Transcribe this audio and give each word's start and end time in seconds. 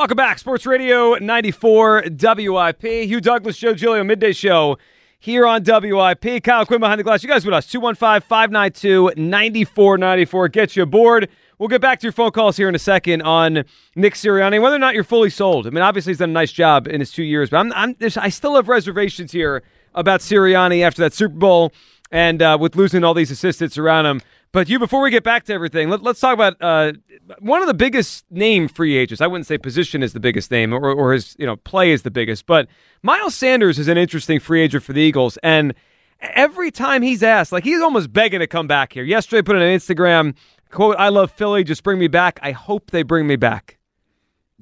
Welcome 0.00 0.16
back. 0.16 0.38
Sports 0.38 0.64
Radio 0.64 1.16
94 1.16 2.04
WIP. 2.18 2.82
Hugh 2.82 3.20
Douglas, 3.20 3.58
Joe 3.58 3.74
Giglio, 3.74 4.02
midday 4.02 4.32
show 4.32 4.78
here 5.18 5.46
on 5.46 5.62
WIP. 5.62 6.42
Kyle 6.42 6.64
Quinn 6.64 6.80
behind 6.80 6.98
the 6.98 7.04
glass. 7.04 7.22
You 7.22 7.28
guys 7.28 7.44
with 7.44 7.52
us. 7.52 7.66
215 7.66 8.26
592 8.26 9.12
9494. 9.14 10.48
Get 10.48 10.74
you 10.74 10.84
aboard. 10.84 11.28
We'll 11.58 11.68
get 11.68 11.82
back 11.82 12.00
to 12.00 12.04
your 12.06 12.12
phone 12.12 12.30
calls 12.30 12.56
here 12.56 12.66
in 12.66 12.74
a 12.74 12.78
second 12.78 13.20
on 13.20 13.64
Nick 13.94 14.14
Sirianni, 14.14 14.62
whether 14.62 14.76
or 14.76 14.78
not 14.78 14.94
you're 14.94 15.04
fully 15.04 15.28
sold. 15.28 15.66
I 15.66 15.70
mean, 15.70 15.82
obviously, 15.82 16.12
he's 16.12 16.18
done 16.18 16.30
a 16.30 16.32
nice 16.32 16.50
job 16.50 16.88
in 16.88 17.00
his 17.00 17.12
two 17.12 17.22
years, 17.22 17.50
but 17.50 17.58
I'm, 17.58 17.70
I'm, 17.74 17.94
I 18.16 18.30
still 18.30 18.56
have 18.56 18.68
reservations 18.68 19.32
here 19.32 19.62
about 19.94 20.20
Sirianni 20.20 20.82
after 20.82 21.02
that 21.02 21.12
Super 21.12 21.36
Bowl 21.36 21.74
and 22.10 22.40
uh, 22.40 22.56
with 22.58 22.74
losing 22.74 23.04
all 23.04 23.12
these 23.12 23.30
assistants 23.30 23.76
around 23.76 24.06
him. 24.06 24.22
But 24.52 24.68
you, 24.68 24.80
before 24.80 25.00
we 25.00 25.10
get 25.10 25.22
back 25.22 25.44
to 25.44 25.52
everything, 25.52 25.90
let, 25.90 26.04
us 26.04 26.18
talk 26.18 26.34
about 26.34 26.56
uh, 26.60 26.92
one 27.38 27.60
of 27.60 27.68
the 27.68 27.74
biggest 27.74 28.24
name 28.30 28.66
free 28.66 28.96
agents. 28.96 29.20
I 29.20 29.28
wouldn't 29.28 29.46
say 29.46 29.58
position 29.58 30.02
is 30.02 30.12
the 30.12 30.18
biggest 30.18 30.50
name, 30.50 30.72
or, 30.72 30.92
or 30.92 31.12
his 31.12 31.36
you 31.38 31.46
know 31.46 31.56
play 31.56 31.92
is 31.92 32.02
the 32.02 32.10
biggest, 32.10 32.46
but 32.46 32.66
Miles 33.02 33.36
Sanders 33.36 33.78
is 33.78 33.86
an 33.86 33.96
interesting 33.96 34.40
free 34.40 34.60
agent 34.60 34.82
for 34.82 34.92
the 34.92 35.00
Eagles, 35.00 35.36
and 35.44 35.72
every 36.20 36.72
time 36.72 37.02
he's 37.02 37.22
asked, 37.22 37.52
like 37.52 37.62
he's 37.62 37.80
almost 37.80 38.12
begging 38.12 38.40
to 38.40 38.48
come 38.48 38.66
back 38.66 38.92
here. 38.92 39.04
Yesterday, 39.04 39.42
put 39.42 39.54
on 39.54 39.62
Instagram 39.62 40.34
quote: 40.70 40.96
"I 40.98 41.10
love 41.10 41.30
Philly, 41.30 41.62
just 41.62 41.84
bring 41.84 42.00
me 42.00 42.08
back. 42.08 42.40
I 42.42 42.50
hope 42.50 42.90
they 42.90 43.04
bring 43.04 43.28
me 43.28 43.36
back." 43.36 43.78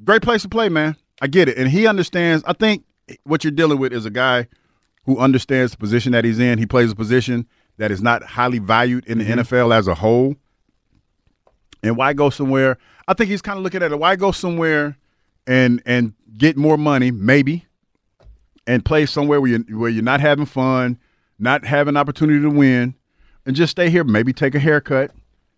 Great 0.05 0.21
place 0.21 0.43
to 0.43 0.51
play, 0.51 0.69
man. 0.69 0.97
I 1.23 1.29
get 1.29 1.49
it, 1.49 1.57
and 1.57 1.71
he 1.71 1.87
understands. 1.87 2.45
I 2.47 2.53
think 2.53 2.85
what 3.25 3.43
you're 3.43 3.51
dealing 3.51 3.79
with 3.79 3.95
is 3.95 4.05
a 4.05 4.11
guy 4.11 4.49
who 5.05 5.17
understands 5.17 5.73
the 5.73 5.79
position 5.79 6.13
that 6.13 6.27
he's 6.27 6.39
in. 6.39 6.59
He 6.59 6.67
plays 6.67 6.93
a 6.93 6.95
position 6.95 7.47
that 7.79 7.91
is 7.91 8.03
not 8.03 8.23
highly 8.23 8.59
valued 8.59 9.07
in 9.07 9.19
the 9.19 9.25
mm-hmm. 9.25 9.41
NFL 9.41 9.75
as 9.75 9.89
a 9.89 9.95
whole. 9.95 10.37
And 11.83 11.97
why 11.97 12.13
go 12.13 12.29
somewhere? 12.29 12.77
I 13.07 13.15
think 13.15 13.31
he's 13.31 13.41
kind 13.41 13.57
of 13.57 13.65
looking 13.65 13.83
at 13.83 13.93
it. 13.93 13.99
Why 13.99 14.17
go 14.17 14.33
somewhere 14.33 14.99
and 15.47 15.81
and 15.87 16.13
get 16.37 16.57
more 16.57 16.77
money, 16.77 17.11
maybe, 17.11 17.65
and 18.67 18.85
play 18.85 19.07
somewhere 19.07 19.41
where 19.41 19.51
you 19.51 19.79
where 19.79 19.89
you're 19.89 20.03
not 20.03 20.21
having 20.21 20.45
fun, 20.45 20.99
not 21.39 21.65
having 21.65 21.97
opportunity 21.97 22.43
to 22.43 22.51
win, 22.51 22.95
and 23.47 23.57
just 23.57 23.71
stay 23.71 23.89
here. 23.91 24.05
Maybe 24.05 24.33
take 24.33 24.55
a 24.55 24.59
haircut 24.59 25.13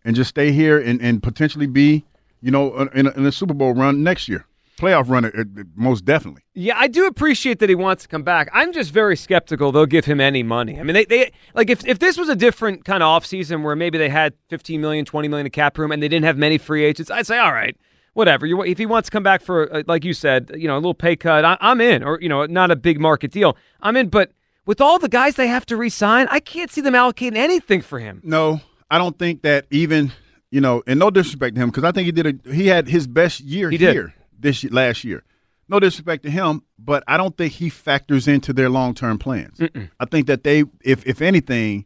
and 0.04 0.14
just 0.14 0.30
stay 0.30 0.52
here 0.52 0.78
and, 0.78 1.00
and 1.00 1.22
potentially 1.22 1.66
be, 1.66 2.04
you 2.40 2.50
know, 2.50 2.88
in 2.94 3.06
a, 3.06 3.10
in 3.10 3.26
a 3.26 3.32
Super 3.32 3.54
Bowl 3.54 3.74
run 3.74 4.02
next 4.02 4.28
year 4.28 4.46
playoff 4.80 5.08
runner, 5.08 5.30
uh, 5.36 5.44
most 5.74 6.04
definitely. 6.04 6.42
Yeah, 6.54 6.78
I 6.78 6.88
do 6.88 7.06
appreciate 7.06 7.58
that 7.58 7.68
he 7.68 7.74
wants 7.74 8.02
to 8.04 8.08
come 8.08 8.22
back. 8.22 8.48
I'm 8.52 8.72
just 8.72 8.90
very 8.90 9.16
skeptical 9.16 9.72
they'll 9.72 9.86
give 9.86 10.04
him 10.04 10.20
any 10.20 10.42
money. 10.42 10.78
I 10.78 10.82
mean, 10.82 10.94
they, 10.94 11.04
they 11.04 11.32
like 11.54 11.70
if, 11.70 11.86
if 11.86 11.98
this 11.98 12.16
was 12.16 12.28
a 12.28 12.36
different 12.36 12.84
kind 12.84 13.02
of 13.02 13.22
offseason 13.22 13.62
where 13.62 13.76
maybe 13.76 13.98
they 13.98 14.08
had 14.08 14.34
15 14.48 14.80
million, 14.80 15.04
20 15.04 15.28
million 15.28 15.46
in 15.46 15.50
cap 15.50 15.78
room 15.78 15.92
and 15.92 16.02
they 16.02 16.08
didn't 16.08 16.24
have 16.24 16.36
many 16.36 16.58
free 16.58 16.84
agents, 16.84 17.10
I'd 17.10 17.26
say, 17.26 17.38
all 17.38 17.52
right, 17.52 17.76
whatever. 18.14 18.46
You, 18.46 18.62
if 18.62 18.78
he 18.78 18.86
wants 18.86 19.08
to 19.08 19.12
come 19.12 19.22
back 19.22 19.42
for, 19.42 19.72
uh, 19.72 19.82
like 19.86 20.04
you 20.04 20.14
said, 20.14 20.50
you 20.54 20.66
know, 20.68 20.74
a 20.74 20.76
little 20.76 20.94
pay 20.94 21.16
cut, 21.16 21.44
I, 21.44 21.56
I'm 21.60 21.80
in, 21.80 22.02
or, 22.02 22.18
you 22.20 22.28
know, 22.28 22.46
not 22.46 22.70
a 22.70 22.76
big 22.76 23.00
market 23.00 23.30
deal. 23.30 23.56
I'm 23.80 23.96
in, 23.96 24.08
but 24.08 24.32
with 24.66 24.80
all 24.80 24.98
the 24.98 25.08
guys 25.08 25.36
they 25.36 25.48
have 25.48 25.66
to 25.66 25.76
re-sign, 25.76 26.26
I 26.30 26.40
can't 26.40 26.70
see 26.70 26.80
them 26.80 26.94
allocating 26.94 27.36
anything 27.36 27.80
for 27.82 27.98
him. 27.98 28.20
No, 28.24 28.60
I 28.90 28.98
don't 28.98 29.18
think 29.18 29.42
that 29.42 29.66
even, 29.70 30.12
you 30.50 30.60
know, 30.60 30.82
and 30.86 30.98
no 30.98 31.10
disrespect 31.10 31.54
to 31.56 31.60
him, 31.60 31.70
because 31.70 31.84
I 31.84 31.92
think 31.92 32.06
he 32.06 32.12
did 32.12 32.26
a, 32.26 32.52
he 32.52 32.66
had 32.66 32.88
his 32.88 33.06
best 33.06 33.40
year 33.40 33.70
he 33.70 33.78
here. 33.78 34.14
This 34.40 34.64
last 34.64 35.04
year. 35.04 35.24
No 35.68 35.78
disrespect 35.78 36.24
to 36.24 36.30
him, 36.30 36.62
but 36.78 37.04
I 37.06 37.16
don't 37.16 37.36
think 37.36 37.52
he 37.52 37.68
factors 37.68 38.26
into 38.26 38.52
their 38.52 38.68
long 38.68 38.94
term 38.94 39.18
plans. 39.18 39.58
Mm-mm. 39.58 39.88
I 40.00 40.04
think 40.04 40.26
that 40.26 40.42
they, 40.42 40.64
if 40.82 41.06
if 41.06 41.22
anything, 41.22 41.84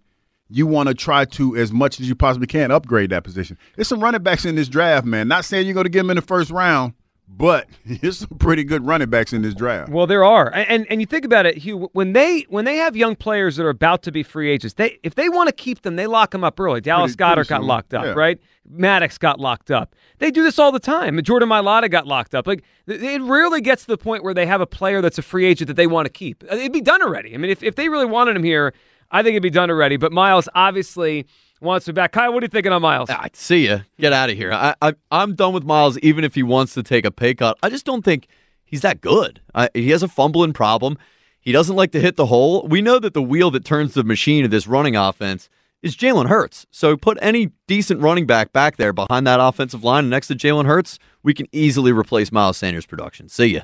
you 0.49 0.67
want 0.67 0.89
to 0.89 0.95
try 0.95 1.25
to 1.25 1.57
as 1.57 1.73
much 1.73 2.01
as 2.01 2.09
you 2.09 2.15
possibly 2.15 2.47
can 2.47 2.71
upgrade 2.71 3.11
that 3.11 3.25
position. 3.25 3.59
There's 3.77 3.89
some 3.89 4.03
running 4.03 4.23
backs 4.23 4.45
in 4.45 4.55
this 4.55 4.69
draft, 4.69 5.05
man. 5.05 5.29
Not 5.29 5.45
saying 5.45 5.67
you're 5.67 5.75
going 5.75 5.85
to 5.85 5.91
get 5.91 6.01
them 6.01 6.11
in 6.11 6.17
the 6.17 6.23
first 6.23 6.51
round, 6.51 6.95
but 7.37 7.69
there's 7.85 8.19
some 8.19 8.39
pretty 8.39 8.65
good 8.65 8.87
running 8.87 9.11
backs 9.11 9.33
in 9.33 9.43
this 9.43 9.55
draft. 9.55 9.91
Well, 9.91 10.07
there 10.07 10.25
are, 10.25 10.53
and 10.55 10.87
and 10.91 11.01
you 11.01 11.07
think 11.07 11.25
about 11.25 11.47
it, 11.47 11.59
Hugh. 11.59 11.91
When 11.93 12.13
they 12.13 12.43
when 12.49 12.65
they 12.65 12.77
have 12.77 12.97
young 12.97 13.17
players 13.17 13.57
that 13.57 13.65
are 13.65 13.71
about 13.71 14.03
to 14.05 14.13
be 14.13 14.23
free 14.23 14.51
agents, 14.51 14.75
they 14.75 14.99
if 15.03 15.15
they 15.15 15.29
want 15.29 15.49
to 15.49 15.55
keep 15.55 15.83
them, 15.83 15.97
they 15.97 16.07
lock 16.07 16.31
them 16.31 16.45
up 16.45 16.59
early. 16.59 16.81
Dallas 16.81 17.17
pretty, 17.17 17.31
Goedert 17.31 17.35
pretty 17.35 17.49
got 17.49 17.65
locked 17.65 17.95
up, 17.95 18.05
yeah. 18.05 18.13
right? 18.13 18.41
Maddox 18.69 19.19
got 19.19 19.41
locked 19.41 19.71
up. 19.71 19.95
They 20.19 20.31
do 20.31 20.43
this 20.43 20.59
all 20.59 20.73
the 20.73 20.79
time. 20.79 21.23
Jordan 21.23 21.49
Mailata 21.49 21.91
got 21.91 22.07
locked 22.07 22.35
up. 22.35 22.47
Like 22.47 22.63
it 22.87 23.21
rarely 23.23 23.61
gets 23.61 23.83
to 23.83 23.89
the 23.89 23.99
point 23.99 24.25
where 24.25 24.35
they 24.35 24.47
have 24.47 24.61
a 24.61 24.67
player 24.67 25.01
that's 25.01 25.19
a 25.19 25.23
free 25.23 25.45
agent 25.45 25.69
that 25.69 25.75
they 25.75 25.87
want 25.87 26.07
to 26.07 26.13
keep. 26.13 26.45
Uh, 26.45 26.57
it'd 26.57 26.73
be 26.73 26.81
done 26.81 27.03
already. 27.03 27.35
I 27.35 27.39
mean, 27.39 27.51
if 27.51 27.63
if 27.63 27.75
they 27.77 27.89
really 27.89 28.07
wanted 28.07 28.37
him 28.37 28.45
here, 28.45 28.73
I 29.11 29.23
think 29.23 29.35
it'd 29.35 29.43
be 29.43 29.51
done 29.51 29.71
already. 29.71 29.97
But 29.97 30.13
Miles 30.13 30.49
obviously 30.55 31.27
wants 31.65 31.89
him 31.89 31.95
back. 31.95 32.13
Kyle, 32.13 32.33
what 32.33 32.43
are 32.43 32.47
you 32.47 32.51
thinking 32.51 32.73
on 32.73 32.83
Miles? 32.83 33.11
I 33.11 33.31
see 33.33 33.67
you. 33.67 33.83
Get 33.99 34.13
out 34.13 34.31
of 34.31 34.37
here. 34.37 34.53
I, 34.53 34.75
I 34.81 34.95
I'm 35.11 35.35
done 35.35 35.53
with 35.53 35.65
Miles. 35.65 35.99
Even 35.99 36.25
if 36.25 36.35
he 36.35 36.43
wants 36.43 36.75
to 36.75 36.83
take 36.83 37.05
a 37.05 37.11
pay 37.11 37.35
cut, 37.35 37.59
I 37.63 37.71
just 37.71 37.85
don't 37.85 38.05
think 38.05 38.29
he's 38.65 38.83
that 38.83 39.01
good. 39.01 39.41
I, 39.55 39.69
he 39.75 39.91
has 39.91 40.03
a 40.03 40.09
fumbling 40.09 40.53
problem. 40.53 40.99
He 41.41 41.53
doesn't 41.53 41.77
like 41.77 41.93
to 41.93 42.01
hit 42.01 42.17
the 42.17 42.27
hole. 42.27 42.67
We 42.69 42.81
know 42.81 42.99
that 42.99 43.15
the 43.15 43.23
wheel 43.23 43.51
that 43.51 43.65
turns 43.65 43.95
the 43.95 44.05
machine 44.05 44.45
of 44.45 44.51
this 44.51 44.67
running 44.67 44.97
offense 44.97 45.49
is 45.83 45.95
Jalen 45.95 46.29
Hurts. 46.29 46.67
So 46.71 46.97
put 46.97 47.19
any 47.21 47.51
decent 47.67 48.01
running 48.01 48.27
back 48.27 48.53
back 48.53 48.77
there 48.77 48.95
behind 48.95 49.27
that 49.27 49.41
offensive 49.41 49.85
line 49.85 50.09
next 50.09 50.29
to 50.29 50.35
Jalen 50.35 50.65
Hurts, 50.65 50.99
we 51.23 51.35
can 51.35 51.47
easily 51.53 51.93
replace 51.93 52.33
Miles 52.33 52.57
Sanders' 52.57 52.87
production. 52.87 53.29
See 53.29 53.49
ya. 53.49 53.61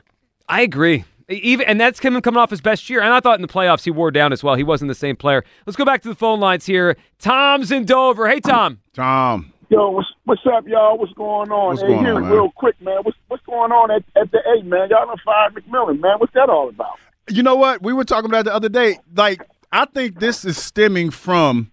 I 0.47 0.61
agree. 0.61 1.05
Even 1.31 1.67
and 1.67 1.81
that's 1.81 2.01
him 2.01 2.21
coming 2.21 2.39
off 2.39 2.51
his 2.51 2.61
best 2.61 2.91
year. 2.91 3.01
And 3.01 3.13
I 3.13 3.21
thought 3.21 3.37
in 3.37 3.43
the 3.43 3.49
playoffs 3.49 3.85
he 3.85 3.91
wore 3.91 4.11
down 4.11 4.33
as 4.33 4.43
well. 4.43 4.57
He 4.57 4.65
wasn't 4.65 4.89
the 4.89 4.95
same 4.95 5.17
player. 5.17 5.45
Let's 5.65 5.77
go 5.77 5.85
back 5.85 6.03
to 6.03 6.09
the 6.09 6.15
phone 6.15 6.41
lines 6.41 6.67
here. 6.67 6.97
Tom's 7.19 7.71
in 7.71 7.85
Dover. 7.85 8.29
Hey, 8.29 8.41
Tom. 8.41 8.81
Tom. 8.93 9.53
Yo, 9.69 9.91
what's, 9.91 10.09
what's 10.25 10.43
up, 10.53 10.67
y'all? 10.67 10.99
What's 10.99 11.13
going 11.13 11.53
on? 11.53 11.69
What's 11.69 11.83
hey, 11.83 11.89
going 11.89 12.05
here, 12.05 12.17
on, 12.17 12.29
real 12.29 12.51
quick, 12.51 12.81
man. 12.83 12.99
What's 13.03 13.17
what's 13.29 13.45
going 13.47 13.71
on 13.71 13.93
at, 13.93 14.03
at 14.21 14.33
the 14.33 14.41
eight, 14.57 14.65
man? 14.65 14.89
Y'all 14.91 15.07
done 15.07 15.17
fired 15.25 15.55
McMillan, 15.55 16.01
man. 16.01 16.19
What's 16.19 16.35
that 16.35 16.51
all 16.51 16.69
about? 16.69 16.99
You 17.29 17.45
know 17.45 17.55
what? 17.55 17.81
We 17.81 17.93
were 17.93 18.05
talking 18.05 18.29
about 18.29 18.45
the 18.45 18.53
other 18.53 18.69
day. 18.69 18.99
Like, 19.15 19.47
I 19.71 19.85
think 19.85 20.19
this 20.19 20.45
is 20.45 20.57
stemming 20.57 21.11
from 21.11 21.71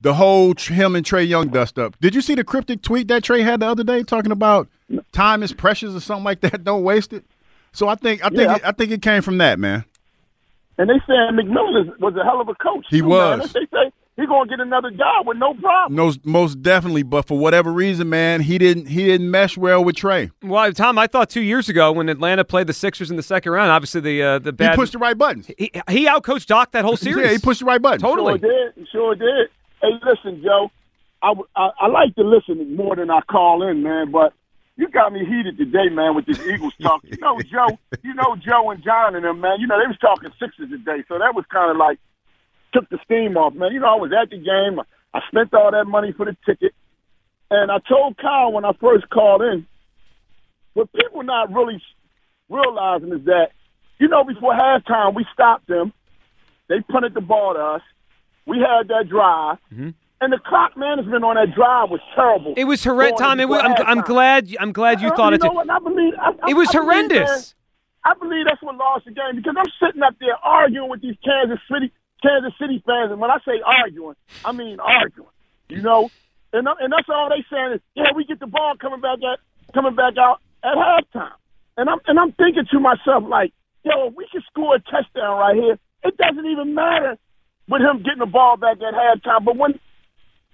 the 0.00 0.14
whole 0.14 0.54
him 0.56 0.96
and 0.96 1.04
Trae 1.04 1.28
Young 1.28 1.48
dust 1.48 1.78
up. 1.78 1.98
Did 2.00 2.14
you 2.14 2.22
see 2.22 2.34
the 2.34 2.44
cryptic 2.44 2.80
tweet 2.80 3.08
that 3.08 3.22
Trae 3.22 3.44
had 3.44 3.60
the 3.60 3.66
other 3.66 3.84
day 3.84 4.02
talking 4.02 4.32
about 4.32 4.68
time 5.12 5.42
is 5.42 5.52
precious 5.52 5.94
or 5.94 6.00
something 6.00 6.24
like 6.24 6.40
that? 6.40 6.64
Don't 6.64 6.82
waste 6.82 7.12
it. 7.12 7.26
So 7.74 7.88
I 7.88 7.96
think 7.96 8.24
I 8.24 8.28
think 8.28 8.40
yeah. 8.40 8.56
it, 8.56 8.62
I 8.64 8.72
think 8.72 8.92
it 8.92 9.02
came 9.02 9.20
from 9.20 9.38
that 9.38 9.58
man. 9.58 9.84
And 10.78 10.88
they 10.88 10.94
saying 11.06 11.30
McMillan 11.32 11.98
was 12.00 12.16
a 12.16 12.24
hell 12.24 12.40
of 12.40 12.48
a 12.48 12.54
coach. 12.54 12.86
He 12.88 13.00
too, 13.00 13.06
was. 13.06 13.38
Man. 13.38 13.48
They 13.52 13.76
say 13.76 13.92
he's 14.16 14.26
gonna 14.26 14.48
get 14.48 14.60
another 14.60 14.90
job 14.90 15.26
with 15.26 15.38
no 15.38 15.54
problem. 15.54 15.94
No, 15.94 16.12
most 16.24 16.62
definitely. 16.62 17.02
But 17.02 17.26
for 17.26 17.38
whatever 17.38 17.72
reason, 17.72 18.08
man, 18.08 18.40
he 18.40 18.58
didn't 18.58 18.86
he 18.86 19.04
didn't 19.04 19.30
mesh 19.30 19.56
well 19.56 19.84
with 19.84 19.96
Trae. 19.96 20.30
Well, 20.42 20.72
Tom, 20.72 20.98
I 20.98 21.08
thought 21.08 21.30
two 21.30 21.42
years 21.42 21.68
ago 21.68 21.92
when 21.92 22.08
Atlanta 22.08 22.44
played 22.44 22.68
the 22.68 22.72
Sixers 22.72 23.10
in 23.10 23.16
the 23.16 23.22
second 23.22 23.52
round, 23.52 23.70
obviously 23.70 24.00
the 24.00 24.22
uh, 24.22 24.38
the 24.38 24.52
bad 24.52 24.72
he 24.72 24.76
pushed 24.76 24.92
the 24.92 24.98
right 24.98 25.18
buttons. 25.18 25.48
He, 25.58 25.70
he 25.88 26.06
outcoached 26.06 26.46
Doc 26.46 26.72
that 26.72 26.84
whole 26.84 26.96
series. 26.96 27.26
yeah, 27.26 27.32
he 27.32 27.38
pushed 27.38 27.60
the 27.60 27.66
right 27.66 27.82
buttons. 27.82 28.02
Totally. 28.02 28.38
Sure 28.38 28.72
did. 28.72 28.88
Sure 28.90 29.14
did. 29.14 29.48
Hey, 29.82 29.90
listen, 30.02 30.42
Joe. 30.42 30.70
I, 31.22 31.32
I, 31.56 31.70
I 31.80 31.86
like 31.86 32.14
to 32.16 32.22
listen 32.22 32.76
more 32.76 32.96
than 32.96 33.10
I 33.10 33.20
call 33.22 33.66
in, 33.68 33.82
man. 33.82 34.10
But 34.10 34.34
you 34.76 34.88
got 34.88 35.12
me 35.12 35.24
heated 35.24 35.56
today, 35.56 35.88
man, 35.90 36.14
with 36.14 36.26
this 36.26 36.40
Eagles 36.40 36.74
talk. 36.82 37.02
You 37.04 37.16
know, 37.20 37.38
Joe, 37.40 37.78
you 38.02 38.14
know 38.14 38.36
Joe 38.36 38.70
and 38.70 38.82
John 38.82 39.14
and 39.14 39.24
them, 39.24 39.40
man. 39.40 39.60
You 39.60 39.66
know, 39.66 39.78
they 39.78 39.86
was 39.86 39.98
talking 39.98 40.30
Sixers 40.40 40.70
today, 40.70 41.04
so 41.08 41.18
that 41.18 41.34
was 41.34 41.44
kind 41.50 41.70
of 41.70 41.76
like 41.76 41.98
took 42.72 42.88
the 42.88 42.98
steam 43.04 43.36
off, 43.36 43.54
man. 43.54 43.72
You 43.72 43.80
know, 43.80 43.86
I 43.86 44.00
was 44.00 44.10
at 44.12 44.30
the 44.30 44.36
game. 44.36 44.80
I 45.12 45.20
spent 45.28 45.54
all 45.54 45.70
that 45.70 45.86
money 45.86 46.12
for 46.12 46.26
the 46.26 46.36
ticket, 46.44 46.74
and 47.50 47.70
I 47.70 47.78
told 47.88 48.16
Kyle 48.16 48.52
when 48.52 48.64
I 48.64 48.72
first 48.80 49.08
called 49.10 49.42
in, 49.42 49.66
what 50.72 50.92
people 50.92 51.22
not 51.22 51.52
really 51.52 51.80
realizing 52.48 53.12
is 53.12 53.24
that, 53.26 53.50
you 53.98 54.08
know, 54.08 54.24
before 54.24 54.54
halftime 54.54 55.14
we 55.14 55.24
stopped 55.32 55.68
them. 55.68 55.92
They 56.68 56.80
punted 56.80 57.14
the 57.14 57.20
ball 57.20 57.54
to 57.54 57.60
us. 57.60 57.82
We 58.46 58.58
had 58.58 58.88
that 58.88 59.08
drive. 59.08 59.58
Mm-hmm. 59.72 59.90
And 60.20 60.32
the 60.32 60.38
clock 60.38 60.76
management 60.76 61.22
on 61.24 61.34
that 61.34 61.54
drive 61.54 61.90
was 61.90 62.00
terrible. 62.14 62.54
It 62.56 62.64
was 62.64 62.82
horrendous, 62.82 63.20
Tom. 63.20 63.40
It 63.40 63.48
was, 63.48 63.60
I'm, 63.62 63.74
I'm, 63.86 64.00
glad. 64.00 64.48
I'm 64.58 64.72
glad 64.72 65.00
you 65.00 65.08
uh, 65.08 65.16
thought 65.16 65.32
you 65.32 65.36
it. 65.36 65.42
Know 65.42 65.52
what? 65.52 65.68
I 65.68 65.78
believe 65.78 66.14
I, 66.18 66.32
it 66.48 66.54
was 66.54 66.68
I 66.68 66.78
horrendous. 66.78 67.28
Believe, 67.28 67.54
I 68.04 68.14
believe 68.14 68.44
that's 68.46 68.62
what 68.62 68.76
lost 68.76 69.06
the 69.06 69.12
game 69.12 69.36
because 69.36 69.54
I'm 69.58 69.70
sitting 69.82 70.02
up 70.02 70.14
there 70.20 70.36
arguing 70.42 70.88
with 70.90 71.02
these 71.02 71.16
Kansas 71.24 71.58
City 71.70 71.92
Kansas 72.22 72.52
City 72.58 72.82
fans, 72.86 73.12
and 73.12 73.20
when 73.20 73.30
I 73.30 73.38
say 73.44 73.60
arguing, 73.64 74.16
I 74.44 74.52
mean 74.52 74.80
arguing. 74.80 75.28
You 75.68 75.82
know, 75.82 76.10
and 76.52 76.66
and 76.68 76.92
that's 76.92 77.08
all 77.08 77.28
they 77.28 77.44
saying 77.50 77.74
is, 77.74 77.80
yeah, 77.94 78.12
we 78.14 78.24
get 78.24 78.40
the 78.40 78.46
ball 78.46 78.74
coming 78.80 79.00
back 79.00 79.18
at 79.22 79.40
coming 79.74 79.94
back 79.94 80.16
out 80.16 80.40
at 80.62 80.76
halftime, 80.76 81.36
and 81.76 81.88
I'm 81.88 81.98
and 82.06 82.18
I'm 82.18 82.32
thinking 82.32 82.64
to 82.70 82.80
myself 82.80 83.24
like, 83.28 83.52
yo, 83.84 84.12
we 84.16 84.26
can 84.30 84.42
score 84.50 84.76
a 84.76 84.80
touchdown 84.80 85.38
right 85.38 85.56
here. 85.56 85.78
It 86.02 86.16
doesn't 86.16 86.46
even 86.46 86.74
matter 86.74 87.18
with 87.68 87.80
him 87.80 88.02
getting 88.02 88.20
the 88.20 88.26
ball 88.26 88.56
back 88.56 88.78
at 88.82 88.94
halftime, 88.94 89.44
but 89.44 89.56
when 89.56 89.78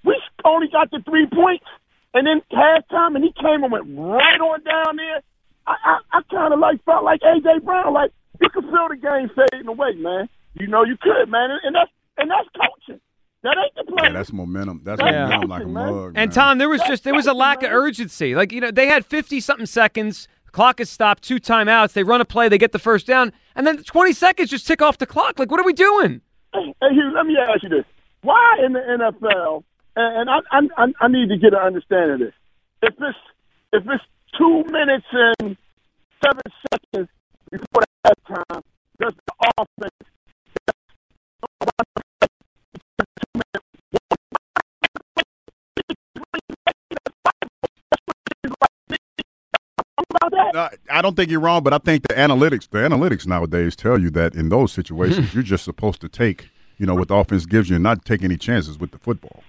we 0.04 0.20
only 0.44 0.68
got 0.68 0.90
the 0.90 1.00
three 1.04 1.26
points, 1.26 1.64
and 2.14 2.26
then 2.26 2.42
halftime, 2.52 3.14
and 3.14 3.24
he 3.24 3.32
came 3.40 3.62
and 3.62 3.72
went 3.72 3.84
right 3.88 4.40
on 4.40 4.62
down 4.64 4.96
there. 4.96 5.22
I, 5.66 5.74
I, 5.84 6.18
I 6.18 6.20
kind 6.30 6.52
of 6.52 6.58
like 6.58 6.84
felt 6.84 7.04
like 7.04 7.20
AJ 7.20 7.64
Brown, 7.64 7.92
like 7.92 8.12
you 8.40 8.48
could 8.48 8.64
feel 8.64 8.88
the 8.88 8.96
game 8.96 9.30
fading 9.34 9.68
away, 9.68 9.94
man. 9.94 10.28
You 10.54 10.66
know 10.66 10.84
you 10.84 10.96
could, 11.00 11.28
man, 11.28 11.50
and 11.62 11.74
that's 11.74 11.90
and 12.18 12.30
that's 12.30 12.48
coaching. 12.56 13.00
That 13.42 13.56
ain't 13.56 13.74
the 13.74 13.90
play. 13.90 14.08
Yeah, 14.08 14.12
that's 14.12 14.32
momentum. 14.32 14.82
That's, 14.84 15.00
that's 15.00 15.12
momentum 15.12 15.48
like 15.48 15.62
a 15.62 15.66
mug. 15.66 16.12
And 16.14 16.32
Tom, 16.32 16.58
there 16.58 16.68
was 16.68 16.82
just 16.82 17.04
there 17.04 17.14
was 17.14 17.26
a 17.26 17.32
lack 17.32 17.62
of 17.62 17.70
urgency. 17.72 18.34
Like 18.34 18.52
you 18.52 18.60
know, 18.60 18.70
they 18.70 18.86
had 18.86 19.06
fifty 19.06 19.40
something 19.40 19.66
seconds. 19.66 20.28
Clock 20.52 20.80
is 20.80 20.90
stopped, 20.90 21.22
two 21.22 21.38
timeouts. 21.38 21.92
They 21.92 22.02
run 22.02 22.20
a 22.20 22.24
play, 22.24 22.48
they 22.48 22.58
get 22.58 22.72
the 22.72 22.78
first 22.80 23.06
down, 23.06 23.32
and 23.54 23.64
then 23.64 23.84
20 23.84 24.12
seconds 24.12 24.50
just 24.50 24.66
tick 24.66 24.82
off 24.82 24.98
the 24.98 25.06
clock. 25.06 25.38
Like, 25.38 25.48
what 25.48 25.60
are 25.60 25.64
we 25.64 25.72
doing? 25.72 26.22
Hey, 26.52 26.74
Hugh, 26.90 27.12
let 27.14 27.24
me 27.26 27.36
ask 27.38 27.62
you 27.62 27.68
this: 27.68 27.84
Why 28.22 28.58
in 28.64 28.72
the 28.72 28.80
NFL? 28.80 29.62
And 29.96 30.30
I, 30.30 30.38
I, 30.52 30.86
I 31.00 31.08
need 31.08 31.28
to 31.28 31.36
get 31.36 31.52
an 31.52 31.60
understanding 31.60 32.14
of 32.14 32.20
this. 32.20 32.34
If 32.82 32.94
it's 32.98 33.18
if 33.72 33.82
it's 33.86 34.04
two 34.38 34.64
minutes 34.70 35.06
and 35.12 35.56
seven 36.22 36.42
seconds 36.72 37.08
before 37.50 37.82
the 38.04 38.14
halftime, 38.28 38.62
does 39.00 39.14
the 39.26 39.52
offense 39.58 39.94
about? 50.50 50.74
I 50.90 51.02
don't 51.02 51.16
think 51.16 51.30
you're 51.30 51.40
wrong, 51.40 51.62
but 51.62 51.72
I 51.72 51.78
think 51.78 52.08
the 52.08 52.14
analytics, 52.14 52.68
the 52.68 52.78
analytics 52.78 53.26
nowadays 53.26 53.76
tell 53.76 53.98
you 53.98 54.10
that 54.10 54.34
in 54.34 54.48
those 54.48 54.72
situations, 54.72 55.26
mm-hmm. 55.26 55.38
you're 55.38 55.42
just 55.42 55.64
supposed 55.64 56.00
to 56.02 56.08
take, 56.08 56.48
you 56.78 56.86
know, 56.86 56.94
what 56.94 57.08
the 57.08 57.14
offense 57.14 57.46
gives 57.46 57.68
you 57.68 57.76
and 57.76 57.82
not 57.82 58.04
take 58.04 58.22
any 58.22 58.36
chances 58.36 58.78
with 58.78 58.90
the 58.90 58.98
football. 58.98 59.42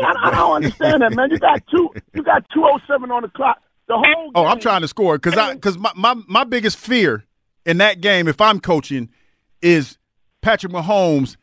Yeah, 0.00 0.12
I, 0.22 0.28
I 0.28 0.30
don't 0.30 0.56
understand 0.56 1.02
that, 1.02 1.14
man. 1.14 1.30
You 1.30 1.38
got 1.38 1.62
two, 1.70 1.90
you 2.14 2.22
got 2.22 2.44
two 2.52 2.64
oh 2.64 2.78
seven 2.86 3.10
on 3.10 3.22
the 3.22 3.28
clock. 3.28 3.60
The 3.88 3.94
whole. 3.94 4.32
Oh, 4.34 4.46
I'm 4.46 4.60
trying 4.60 4.82
to 4.82 4.88
score 4.88 5.18
because 5.18 5.36
I 5.36 5.54
because 5.54 5.78
my, 5.78 5.92
my 5.96 6.14
my 6.26 6.44
biggest 6.44 6.76
fear 6.76 7.24
in 7.66 7.78
that 7.78 8.00
game, 8.00 8.28
if 8.28 8.40
I'm 8.40 8.60
coaching, 8.60 9.10
is 9.60 9.98
Patrick 10.40 10.72
Mahomes. 10.72 11.36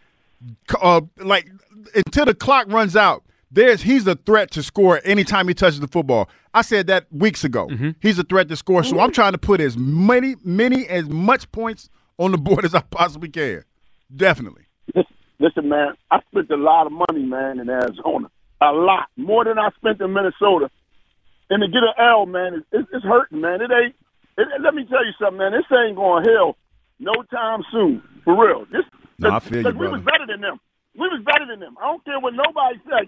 Uh, 0.82 1.02
like 1.18 1.50
until 1.96 2.26
the 2.26 2.34
clock 2.34 2.68
runs 2.70 2.96
out, 2.96 3.24
there's 3.52 3.82
he's 3.82 4.08
a 4.08 4.16
threat 4.16 4.52
to 4.52 4.64
score 4.64 5.02
anytime 5.04 5.48
he 5.48 5.54
touches 5.54 5.80
the 5.80 5.88
football. 5.88 6.30
I 6.54 6.62
said 6.62 6.88
that 6.88 7.06
weeks 7.12 7.44
ago. 7.44 7.70
He's 8.02 8.18
a 8.18 8.24
threat 8.24 8.48
to 8.50 8.56
score, 8.56 8.84
so 8.84 9.00
I'm 9.00 9.12
trying 9.12 9.34
to 9.34 9.38
put 9.38 9.62
as 9.62 9.78
many 9.78 10.36
many 10.44 10.88
as 10.88 11.08
much 11.10 11.52
points 11.52 11.90
on 12.18 12.32
the 12.32 12.38
board 12.38 12.66
as 12.66 12.74
I 12.74 12.82
possibly 12.82 13.30
can. 13.30 13.64
Definitely. 14.16 14.64
Listen, 15.42 15.70
man, 15.70 15.94
I 16.12 16.20
spent 16.30 16.50
a 16.52 16.58
lot 16.58 16.86
of 16.86 16.92
money, 16.92 17.24
man, 17.26 17.60
in 17.60 17.70
Arizona. 17.70 18.30
A 18.62 18.72
lot. 18.72 19.08
More 19.16 19.46
than 19.46 19.58
I 19.58 19.70
spent 19.78 20.02
in 20.02 20.14
Minnesota. 20.14 20.70
And 21.50 21.62
to 21.62 21.68
get 21.68 21.82
an 21.82 21.94
L, 21.98 22.26
man, 22.26 22.64
it's, 22.72 22.88
it's, 22.94 23.04
hurting, 23.04 23.42
man. 23.42 23.62
It 23.62 23.72
ain't. 23.72 23.96
It, 24.38 24.48
let 24.62 24.76
me 24.76 24.86
tell 24.86 25.04
you 25.04 25.14
something, 25.20 25.38
man. 25.38 25.52
This 25.52 25.66
ain't 25.72 25.96
going 25.96 26.24
to 26.24 26.30
hell 26.30 26.58
no 27.00 27.14
time 27.32 27.64
soon. 27.72 28.04
For 28.24 28.36
real. 28.36 28.66
This, 28.72 28.84
No, 29.18 29.32
I 29.32 29.40
feel 29.40 29.58
you, 29.58 29.64
because 29.64 29.74
we 29.74 29.88
brother. 29.88 29.98
was 29.98 30.06
better 30.06 30.28
than 30.28 30.42
them. 30.42 30.60
We 30.96 31.08
was 31.08 31.24
better 31.26 31.46
than 31.48 31.60
them. 31.60 31.78
I 31.82 31.88
don't 31.88 32.04
care 32.04 32.20
what 32.20 32.34
nobody 32.34 32.80
says. 32.84 33.08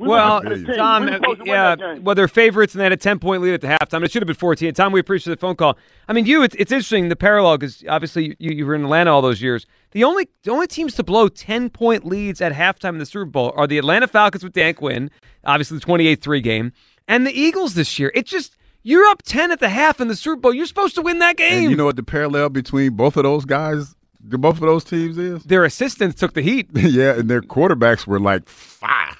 We 0.00 0.08
well, 0.08 0.36
was 0.36 0.46
a 0.46 0.48
better 0.48 0.64
team. 0.64 0.76
Tom, 0.76 1.04
we 1.04 1.08
uh, 1.08 1.10
was 1.10 1.18
supposed 1.18 1.38
to 1.38 1.44
win 1.44 1.52
yeah, 1.52 1.98
well, 1.98 2.14
they're 2.14 2.26
favorites 2.26 2.72
and 2.72 2.80
they 2.80 2.84
had 2.84 2.92
a 2.92 2.96
10 2.96 3.18
point 3.18 3.42
lead 3.42 3.52
at 3.52 3.60
the 3.60 3.66
halftime. 3.66 4.02
It 4.02 4.10
should 4.10 4.22
have 4.22 4.26
been 4.26 4.34
14. 4.34 4.72
Tom, 4.72 4.92
we 4.92 5.00
appreciate 5.00 5.34
the 5.34 5.38
phone 5.38 5.56
call. 5.56 5.76
I 6.08 6.14
mean, 6.14 6.24
you, 6.24 6.42
it's, 6.42 6.54
it's 6.54 6.72
interesting, 6.72 7.10
the 7.10 7.16
parallel, 7.16 7.58
because 7.58 7.84
obviously 7.86 8.34
you, 8.38 8.50
you 8.50 8.66
were 8.66 8.74
in 8.74 8.84
Atlanta 8.84 9.12
all 9.12 9.20
those 9.20 9.42
years. 9.42 9.66
The 9.90 10.04
only 10.04 10.28
the 10.42 10.52
only 10.52 10.68
teams 10.68 10.94
to 10.94 11.02
blow 11.02 11.28
10 11.28 11.68
point 11.68 12.06
leads 12.06 12.40
at 12.40 12.52
halftime 12.52 12.90
in 12.90 12.98
the 12.98 13.04
Super 13.04 13.26
Bowl 13.26 13.52
are 13.56 13.66
the 13.66 13.76
Atlanta 13.76 14.08
Falcons 14.08 14.42
with 14.42 14.54
Dan 14.54 14.72
Quinn, 14.72 15.10
obviously 15.44 15.76
the 15.76 15.84
28 15.84 16.22
3 16.22 16.40
game, 16.40 16.72
and 17.06 17.26
the 17.26 17.38
Eagles 17.38 17.74
this 17.74 17.98
year. 17.98 18.10
It's 18.14 18.30
just, 18.30 18.56
you're 18.82 19.04
up 19.06 19.22
10 19.22 19.52
at 19.52 19.60
the 19.60 19.68
half 19.68 20.00
in 20.00 20.08
the 20.08 20.16
Super 20.16 20.36
Bowl. 20.40 20.54
You're 20.54 20.64
supposed 20.64 20.94
to 20.94 21.02
win 21.02 21.18
that 21.18 21.36
game. 21.36 21.64
And 21.64 21.70
you 21.70 21.76
know 21.76 21.84
what 21.84 21.96
the 21.96 22.02
parallel 22.02 22.48
between 22.48 22.94
both 22.94 23.18
of 23.18 23.24
those 23.24 23.44
guys, 23.44 23.94
both 24.22 24.54
of 24.54 24.60
those 24.60 24.84
teams 24.84 25.18
is? 25.18 25.44
Their 25.44 25.64
assistants 25.64 26.18
took 26.18 26.32
the 26.32 26.42
heat. 26.42 26.70
yeah, 26.74 27.18
and 27.18 27.28
their 27.28 27.42
quarterbacks 27.42 28.06
were 28.06 28.18
like 28.18 28.48
fire. 28.48 29.16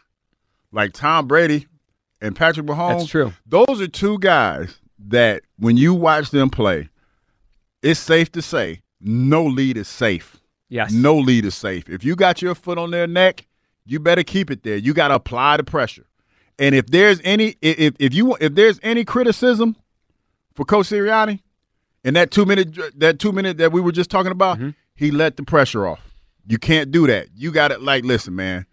Like 0.72 0.93
Tom 0.93 1.26
Brady 1.26 1.67
and 2.20 2.34
Patrick 2.37 2.67
Mahomes. 2.67 2.99
That's 2.99 3.11
true. 3.11 3.32
Those 3.46 3.81
are 3.81 3.88
two 3.88 4.19
guys 4.19 4.78
that 5.08 5.43
when 5.58 5.76
you 5.76 5.94
watch 5.94 6.31
them 6.31 6.50
play, 6.50 6.88
it's 7.82 7.99
safe 8.00 8.31
to 8.32 8.43
say 8.43 8.82
no 9.00 9.44
lead 9.44 9.76
is 9.76 9.88
safe. 9.88 10.37
Yes. 10.69 10.93
No 10.93 11.17
lead 11.17 11.44
is 11.44 11.55
safe. 11.55 11.88
If 11.88 12.05
you 12.05 12.14
got 12.14 12.40
your 12.43 12.55
foot 12.55 12.78
on 12.78 12.90
their 12.93 13.06
neck, 13.06 13.46
you 13.87 13.99
better 13.99 14.22
keep 14.22 14.50
it 14.50 14.62
there. 14.62 14.76
You 14.76 14.94
got 14.94 15.08
to 15.08 15.14
apply 15.14 15.56
the 15.56 15.64
pressure. 15.64 16.06
And 16.58 16.75
if 16.75 16.87
there's 16.88 17.20
any 17.25 17.56
if 17.62 17.94
if 17.99 18.12
you 18.14 18.37
if 18.40 18.55
there's 18.55 18.78
any 18.82 19.05
criticism 19.05 19.75
for 20.55 20.64
Coach 20.67 20.87
Sirianni 20.90 21.40
in 22.05 22.14
that 22.14 22.31
two 22.31 22.44
minute 22.44 22.76
that 23.00 23.19
two 23.19 23.32
minute 23.32 23.56
that 23.58 23.72
we 23.72 23.81
were 23.81 23.93
just 23.93 24.11
talking 24.11 24.31
about, 24.32 24.58
Mm-hmm. 24.58 24.70
he 24.94 25.11
let 25.11 25.37
the 25.38 25.43
pressure 25.43 25.87
off. 25.87 26.02
You 26.46 26.58
can't 26.58 26.90
do 26.93 27.06
that. 27.06 27.28
You 27.34 27.50
got 27.50 27.69
to 27.69 27.78
like 27.78 28.05
listen, 28.05 28.37
man. 28.37 28.67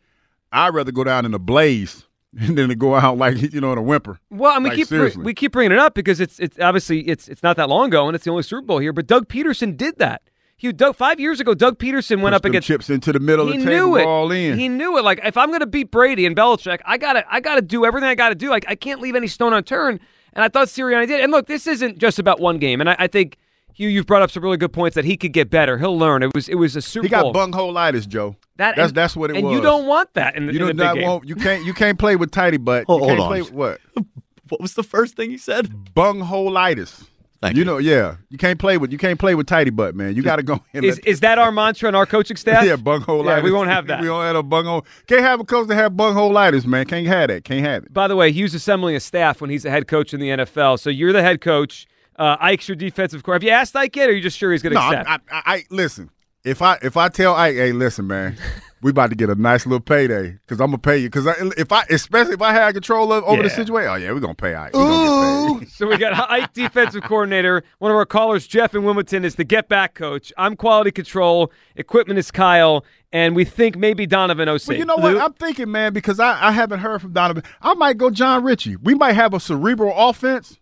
I'd 0.51 0.73
rather 0.73 0.91
go 0.91 1.03
down 1.03 1.25
in 1.25 1.33
a 1.33 1.39
blaze 1.39 2.05
than 2.33 2.69
to 2.69 2.75
go 2.75 2.95
out 2.95 3.17
like 3.17 3.53
you 3.53 3.61
know 3.61 3.71
in 3.71 3.77
a 3.77 3.81
whimper. 3.81 4.19
Well, 4.29 4.53
and 4.55 4.63
we 4.63 4.69
Like, 4.71 4.77
keep 4.77 4.87
seriously. 4.87 5.23
we 5.23 5.33
keep 5.33 5.51
bringing 5.53 5.71
it 5.71 5.79
up 5.79 5.93
because 5.93 6.19
it's 6.19 6.39
it's 6.39 6.59
obviously 6.59 7.01
it's 7.07 7.27
it's 7.27 7.43
not 7.43 7.57
that 7.57 7.69
long 7.69 7.87
ago 7.87 8.07
and 8.07 8.15
it's 8.15 8.25
the 8.25 8.31
only 8.31 8.43
Super 8.43 8.61
Bowl 8.61 8.79
here. 8.79 8.93
But 8.93 9.07
Doug 9.07 9.27
Pederson 9.27 9.75
did 9.77 9.97
that. 9.97 10.21
He 10.59 10.71
Doug 10.71 10.95
five 10.95 11.19
years 11.19 11.39
ago. 11.39 11.53
Doug 11.53 11.77
Pederson 11.77 12.21
went 12.21 12.33
up 12.33 12.43
against. 12.43 12.67
chips 12.67 12.89
into 12.89 13.13
the 13.13 13.19
middle 13.19 13.47
He 13.47 13.57
of 13.57 13.59
the 13.59 13.65
table. 13.69 13.85
knew 13.87 13.91
we're 13.91 13.99
it. 13.99 14.05
all 14.07 14.31
in. 14.31 14.57
He 14.57 14.67
knew 14.69 14.97
it. 14.97 15.03
Like 15.03 15.19
if 15.23 15.37
I'm 15.37 15.49
going 15.49 15.59
to 15.59 15.67
beat 15.67 15.91
Brady 15.91 16.25
and 16.25 16.35
Belichick, 16.35 16.79
I 16.85 16.97
gotta 16.97 17.23
I 17.31 17.39
gotta 17.41 17.61
do 17.61 17.85
everything 17.85 18.09
I 18.09 18.15
got 18.15 18.29
to 18.29 18.35
do. 18.35 18.49
Like 18.49 18.65
I 18.67 18.73
can't 18.75 18.99
leave 18.99 19.15
any 19.15 19.27
stone 19.27 19.53
unturned. 19.53 19.99
And 20.33 20.43
I 20.43 20.49
thought 20.49 20.67
Sirianni 20.67 21.07
did. 21.07 21.21
And 21.21 21.31
look, 21.31 21.47
this 21.47 21.67
isn't 21.67 21.97
just 21.99 22.17
about 22.19 22.39
one 22.39 22.57
game. 22.59 22.79
And 22.81 22.89
I, 22.89 22.95
I 22.99 23.07
think 23.07 23.37
Hugh, 23.77 23.89
you've 23.89 24.07
brought 24.07 24.23
up 24.23 24.31
some 24.31 24.41
really 24.41 24.57
good 24.57 24.73
points 24.73 24.95
that 24.95 25.05
he 25.05 25.15
could 25.17 25.33
get 25.33 25.51
better. 25.51 25.77
He'll 25.77 25.97
learn. 25.97 26.23
It 26.23 26.33
was 26.33 26.49
it 26.49 26.55
was 26.55 26.75
a 26.75 26.81
Super 26.81 27.05
he 27.05 27.09
got 27.09 27.21
Bowl. 27.21 27.33
bungholitis, 27.33 28.07
Joe. 28.07 28.35
That 28.55 28.75
that's 28.75 28.89
and, 28.89 28.97
that's 28.97 29.15
what 29.15 29.29
it 29.29 29.37
and 29.37 29.45
was. 29.45 29.55
you 29.55 29.61
don't 29.61 29.85
want 29.85 30.11
that 30.15 30.35
in 30.35 30.47
the, 30.47 30.53
You 30.53 30.61
in 30.61 30.65
do 30.65 30.67
the 30.69 30.73
big 30.73 30.77
not 30.83 30.95
game. 30.95 31.03
want. 31.07 31.27
You 31.27 31.35
can't. 31.35 31.63
You 31.63 31.73
can't 31.75 31.99
play 31.99 32.15
with 32.15 32.31
tighty 32.31 32.57
butt. 32.57 32.85
Hold- 32.85 33.01
you 33.03 33.07
can't 33.09 33.19
hold 33.19 33.29
play 33.29 33.39
on. 33.41 33.45
with 33.45 33.53
what? 33.53 34.05
What 34.49 34.61
was 34.61 34.75
the 34.75 34.83
first 34.83 35.17
thing 35.17 35.29
you 35.29 35.37
said? 35.37 35.69
Bungholitis. 35.93 37.05
Thank 37.41 37.55
you 37.55 37.59
you. 37.59 37.65
know, 37.65 37.77
yeah. 37.77 38.15
You 38.29 38.37
can't 38.37 38.59
play 38.59 38.77
with. 38.77 38.91
You 38.91 38.97
can't 38.97 39.19
play 39.19 39.35
with 39.35 39.45
tighty 39.45 39.69
butt, 39.69 39.93
man. 39.93 40.15
You 40.15 40.23
got 40.23 40.37
to 40.37 40.43
go 40.43 40.63
in. 40.73 40.83
Is 40.83 40.97
is 40.99 41.19
that 41.19 41.37
our 41.37 41.51
mantra 41.51 41.87
in 41.87 41.95
our 41.95 42.05
coaching 42.05 42.37
staff? 42.37 42.65
yeah, 42.65 42.77
bungholitis. 42.77 43.25
Yeah, 43.25 43.41
we 43.43 43.51
won't 43.51 43.69
have 43.69 43.87
that. 43.87 43.99
we 44.01 44.07
don't 44.07 44.23
have 44.23 44.35
a 44.35 44.41
bunghole. 44.43 44.85
Can't 45.05 45.21
have 45.21 45.39
a 45.39 45.43
coach 45.43 45.67
that 45.67 45.75
have 45.75 45.91
bungholitis, 45.91 46.65
man. 46.65 46.85
Can't 46.85 47.05
have 47.05 47.27
that. 47.27 47.43
Can't 47.43 47.63
have 47.63 47.83
it. 47.83 47.93
By 47.93 48.07
the 48.07 48.15
way, 48.15 48.31
Hugh's 48.31 48.55
assembling 48.55 48.95
a 48.95 48.99
staff 48.99 49.39
when 49.41 49.49
he's 49.49 49.63
the 49.63 49.69
head 49.69 49.87
coach 49.87 50.13
in 50.13 50.19
the 50.19 50.29
NFL. 50.29 50.79
So 50.79 50.89
you're 50.89 51.13
the 51.13 51.21
head 51.21 51.41
coach. 51.41 51.85
Uh, 52.17 52.37
Ike's 52.39 52.67
your 52.67 52.75
defensive 52.75 53.23
core. 53.23 53.35
Have 53.35 53.43
you 53.43 53.51
asked 53.51 53.75
Ike 53.75 53.95
yet, 53.95 54.09
or 54.09 54.11
are 54.11 54.15
you 54.15 54.21
just 54.21 54.37
sure 54.37 54.51
he's 54.51 54.61
going 54.61 54.73
to 54.73 54.79
No, 54.79 54.85
I, 54.85 54.93
accept? 54.93 55.09
I, 55.31 55.35
I, 55.35 55.41
I 55.45 55.63
listen. 55.69 56.09
If 56.43 56.61
I 56.61 56.77
if 56.81 56.95
I 56.95 57.09
tell 57.09 57.35
Ike, 57.35 57.55
hey, 57.55 57.73
listen, 57.73 58.07
man, 58.07 58.37
we 58.81 58.91
about 58.91 59.09
to 59.09 59.15
get 59.15 59.29
a 59.29 59.35
nice 59.35 59.65
little 59.65 59.79
payday 59.79 60.31
because 60.31 60.61
I'm 60.61 60.67
gonna 60.67 60.77
pay 60.77 60.97
you. 60.99 61.09
Because 61.09 61.27
if 61.57 61.71
I, 61.71 61.83
especially 61.89 62.33
if 62.33 62.41
I 62.41 62.53
had 62.53 62.73
control 62.73 63.11
of 63.11 63.23
over 63.23 63.43
the 63.43 63.49
situation, 63.49 63.89
oh 63.89 63.95
yeah, 63.95 64.11
we're 64.11 64.19
gonna 64.19 64.35
pay 64.35 64.55
Ike. 64.55 64.73
We 64.73 64.79
gonna 64.79 65.59
get 65.59 65.59
paid. 65.59 65.69
so 65.71 65.87
we 65.87 65.97
got 65.97 66.29
Ike, 66.29 66.53
defensive 66.53 67.03
coordinator. 67.03 67.63
One 67.79 67.91
of 67.91 67.97
our 67.97 68.05
callers, 68.05 68.47
Jeff 68.47 68.75
in 68.75 68.83
Wilmington, 68.83 69.25
is 69.25 69.35
the 69.35 69.43
get 69.43 69.67
back 69.67 69.93
coach. 69.95 70.31
I'm 70.37 70.55
quality 70.55 70.91
control. 70.91 71.51
Equipment 71.75 72.19
is 72.19 72.31
Kyle, 72.31 72.85
and 73.11 73.35
we 73.35 73.43
think 73.43 73.75
maybe 73.75 74.05
Donovan 74.05 74.47
OC. 74.47 74.61
But 74.67 74.77
you 74.77 74.85
know 74.85 74.97
what? 74.97 75.17
I'm 75.17 75.33
thinking, 75.33 75.71
man, 75.71 75.93
because 75.93 76.19
I, 76.19 76.47
I 76.47 76.51
haven't 76.51 76.79
heard 76.79 77.01
from 77.01 77.13
Donovan. 77.13 77.43
I 77.61 77.73
might 77.73 77.97
go 77.97 78.09
Jon 78.09 78.43
Ritchie. 78.43 78.77
We 78.77 78.93
might 78.93 79.13
have 79.13 79.33
a 79.33 79.39
cerebral 79.39 79.93
offense, 79.95 80.59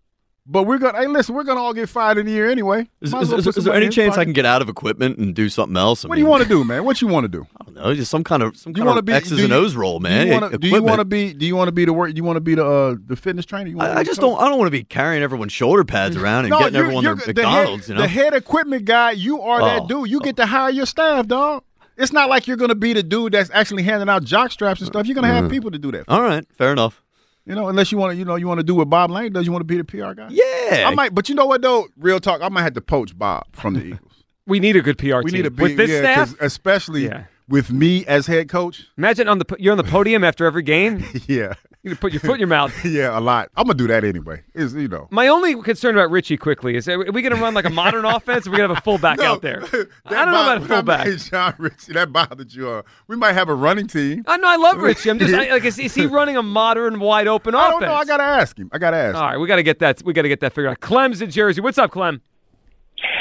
but 0.47 0.63
we're 0.63 0.77
gonna. 0.77 0.97
Hey, 0.97 1.07
listen, 1.07 1.33
we're 1.35 1.43
gonna 1.43 1.59
all 1.61 1.73
get 1.73 1.89
fired 1.89 2.17
in 2.17 2.25
the 2.25 2.31
year 2.31 2.49
anyway. 2.49 2.81
Is, 3.01 3.09
is- 3.09 3.13
well 3.13 3.33
is- 3.39 3.47
is 3.47 3.63
there 3.63 3.73
any 3.73 3.89
chance 3.89 4.17
I 4.17 4.23
can 4.23 4.33
get 4.33 4.45
out 4.45 4.61
of 4.61 4.69
equipment 4.69 5.17
and 5.17 5.33
do 5.33 5.49
something 5.49 5.75
else? 5.77 6.05
I 6.05 6.07
What 6.07 6.15
do 6.15 6.21
you 6.21 6.27
want 6.27 6.43
to 6.43 6.49
do, 6.49 6.63
man? 6.65 6.83
What 6.83 7.01
you 7.01 7.07
want 7.07 7.23
to 7.23 7.27
do? 7.27 7.47
I 7.59 7.63
don't 7.65 7.73
know, 7.75 7.93
just 7.95 8.11
some 8.11 8.23
kind 8.23 8.43
of 8.43 8.55
some 8.55 8.73
Do 8.73 8.79
you 8.79 8.83
kind 8.85 8.95
want 8.95 8.97
to 8.97 8.99
of 8.99 9.05
be 9.05 9.13
X's 9.13 9.39
and 9.39 9.49
you- 9.49 9.55
O's 9.55 9.75
role, 9.75 9.99
man. 9.99 10.27
Do 10.27 10.33
you 10.33 10.39
wanna- 10.41 10.57
do 10.57 10.67
you 10.67 10.73
Equipment. 10.75 10.89
want 10.89 10.99
to 11.01 11.05
be? 11.05 11.33
Do 11.33 11.45
you 11.45 11.55
want 11.55 11.67
to 11.67 11.71
be 11.71 11.85
the 11.85 11.93
work? 11.93 12.11
Do 12.11 12.15
you 12.17 12.23
want 12.23 12.37
to 12.37 12.41
be 12.41 12.55
the 12.55 12.65
uh, 12.65 12.95
the 13.07 13.15
fitness 13.15 13.45
trainer? 13.45 13.73
I, 13.81 13.97
I 13.99 14.03
just 14.03 14.21
don't. 14.21 14.39
I 14.39 14.47
don't 14.47 14.57
want 14.59 14.67
to 14.67 14.71
be 14.71 14.83
carrying 14.83 15.23
everyone's 15.23 15.51
shoulder 15.53 15.83
pads 15.83 16.15
around 16.15 16.45
and 16.45 16.49
No, 16.51 16.59
getting 16.59 16.73
you're- 16.75 16.83
everyone 16.85 17.03
you're 17.03 17.15
their 17.15 17.33
the 17.33 17.41
McDonald's. 17.41 17.87
head, 17.87 17.93
you 17.93 17.95
know, 17.95 18.01
the 18.01 18.07
head 18.07 18.33
equipment 18.33 18.85
guy. 18.85 19.11
You 19.11 19.41
are 19.41 19.59
that 19.61 19.81
Oh. 19.83 19.87
dude. 19.87 20.09
You 20.09 20.19
get 20.19 20.37
to 20.37 20.45
hire 20.45 20.69
your 20.69 20.85
staff, 20.85 21.27
dog. 21.27 21.63
It's 21.97 22.11
not 22.11 22.27
like 22.29 22.45
you're 22.45 22.57
gonna 22.57 22.75
be 22.75 22.91
the 22.91 23.03
dude 23.03 23.31
that's 23.33 23.49
actually 23.53 23.83
handing 23.83 24.09
out 24.09 24.23
jock 24.25 24.51
straps 24.51 24.81
and 24.81 24.87
stuff. 24.87 25.07
You're 25.07 25.15
gonna 25.15 25.27
Mm. 25.29 25.41
have 25.43 25.49
people 25.49 25.71
to 25.71 25.79
do 25.79 25.91
that. 25.93 26.03
all 26.09 26.21
right, 26.21 26.45
fair 26.57 26.71
enough. 26.73 27.01
You 27.45 27.53
know, 27.55 27.67
unless 27.69 27.91
you 27.91 27.97
want 27.97 28.11
to, 28.13 28.17
you 28.17 28.25
know, 28.25 28.35
you 28.35 28.47
want 28.47 28.59
to 28.59 28.63
do 28.63 28.73
what 28.75 28.89
Bob 28.89 29.11
Lane 29.11 29.31
does. 29.31 29.45
You 29.45 29.51
want 29.51 29.61
to 29.61 29.65
be 29.65 29.77
the 29.77 29.83
PR 29.83 30.13
guy. 30.13 30.27
Yeah, 30.31 30.87
I 30.87 30.93
might, 30.95 31.13
but 31.13 31.29
you 31.29 31.35
know 31.35 31.45
what 31.45 31.61
though? 31.61 31.87
Real 31.97 32.19
talk. 32.19 32.41
I 32.41 32.49
might 32.49 32.63
have 32.63 32.73
to 32.73 32.81
poach 32.81 33.17
Bob 33.17 33.45
from 33.51 33.75
the 33.75 33.83
Eagles. 33.85 34.23
we 34.47 34.59
need 34.59 34.75
a 34.75 34.81
good 34.81 34.97
PR 34.97 35.17
We 35.23 35.31
team. 35.31 35.33
need 35.41 35.45
a 35.45 35.51
big, 35.51 35.59
with 35.61 35.77
this 35.77 35.89
yeah, 35.91 36.25
staff. 36.25 36.35
especially 36.41 37.05
Yeah. 37.05 37.25
with 37.47 37.71
me 37.71 38.05
as 38.07 38.25
head 38.27 38.49
coach. 38.49 38.85
Imagine 38.97 39.27
on 39.27 39.37
the 39.39 39.45
you're 39.59 39.71
on 39.73 39.77
the 39.77 39.83
podium 39.83 40.23
after 40.23 40.45
every 40.45 40.63
game. 40.63 41.03
Yeah, 41.27 41.53
You 41.85 41.95
put 41.95 42.13
your 42.13 42.19
foot 42.19 42.33
in 42.33 42.39
your 42.39 42.47
mouth. 42.47 42.73
yeah, 42.85 43.17
a 43.17 43.21
lot. 43.21 43.49
I'm 43.55 43.67
gonna 43.67 43.77
do 43.77 43.85
that 43.87 44.03
anyway. 44.03 44.41
Is 44.55 44.73
you 44.73 44.87
know. 44.87 45.07
My 45.11 45.27
only 45.27 45.61
concern 45.61 45.95
about 45.95 46.09
Ritchie 46.09 46.37
quickly 46.37 46.75
is: 46.75 46.89
are 46.89 46.97
we 46.97 47.21
going 47.21 47.35
to 47.35 47.39
run 47.39 47.53
like 47.53 47.65
a 47.65 47.69
modern 47.69 48.05
offense? 48.05 48.47
Or 48.47 48.49
are 48.49 48.51
we 48.53 48.57
going 48.57 48.69
to 48.69 48.73
have 48.73 48.81
a 48.81 48.85
fullback 48.85 49.19
out 49.19 49.43
there? 49.43 49.61
I 50.05 50.25
don't 50.25 50.31
know 50.31 50.41
about 50.41 50.57
a 50.63 50.65
fullback. 50.65 51.05
Hey, 51.05 51.15
Jon 51.17 51.53
Ritchie, 51.59 51.93
that 51.93 52.11
bothered 52.11 52.51
you. 52.51 52.69
Uh, 52.69 52.81
we 53.07 53.15
might 53.15 53.33
have 53.33 53.49
a 53.49 53.53
running 53.53 53.85
team. 53.85 54.23
I 54.25 54.37
know 54.37 54.47
I 54.47 54.55
love 54.55 54.77
Ritchie. 54.77 55.11
I'm 55.11 55.19
just 55.19 55.31
I, 55.31 55.51
like, 55.51 55.63
is, 55.63 55.77
is 55.77 55.93
he 55.93 56.07
running 56.07 56.37
a 56.37 56.43
modern, 56.43 56.99
wide 56.99 57.27
open 57.27 57.53
I 57.53 57.67
offense? 57.67 57.81
don't 57.81 57.89
know. 57.89 57.95
I 57.95 58.05
gotta 58.05 58.23
ask 58.23 58.57
him. 58.57 58.69
I 58.73 58.79
gotta 58.79 58.97
ask. 58.97 59.15
All 59.15 59.27
right, 59.27 59.37
we 59.37 59.47
got 59.47 59.57
to 59.57 59.63
get 59.63 59.77
that. 59.79 60.01
We 60.03 60.13
got 60.13 60.23
to 60.23 60.29
get 60.29 60.39
that 60.39 60.53
figured 60.53 60.71
out. 60.71 60.79
Clem's 60.79 61.21
in 61.21 61.29
Jersey. 61.29 61.61
What's 61.61 61.77
up, 61.77 61.91
Clem? 61.91 62.21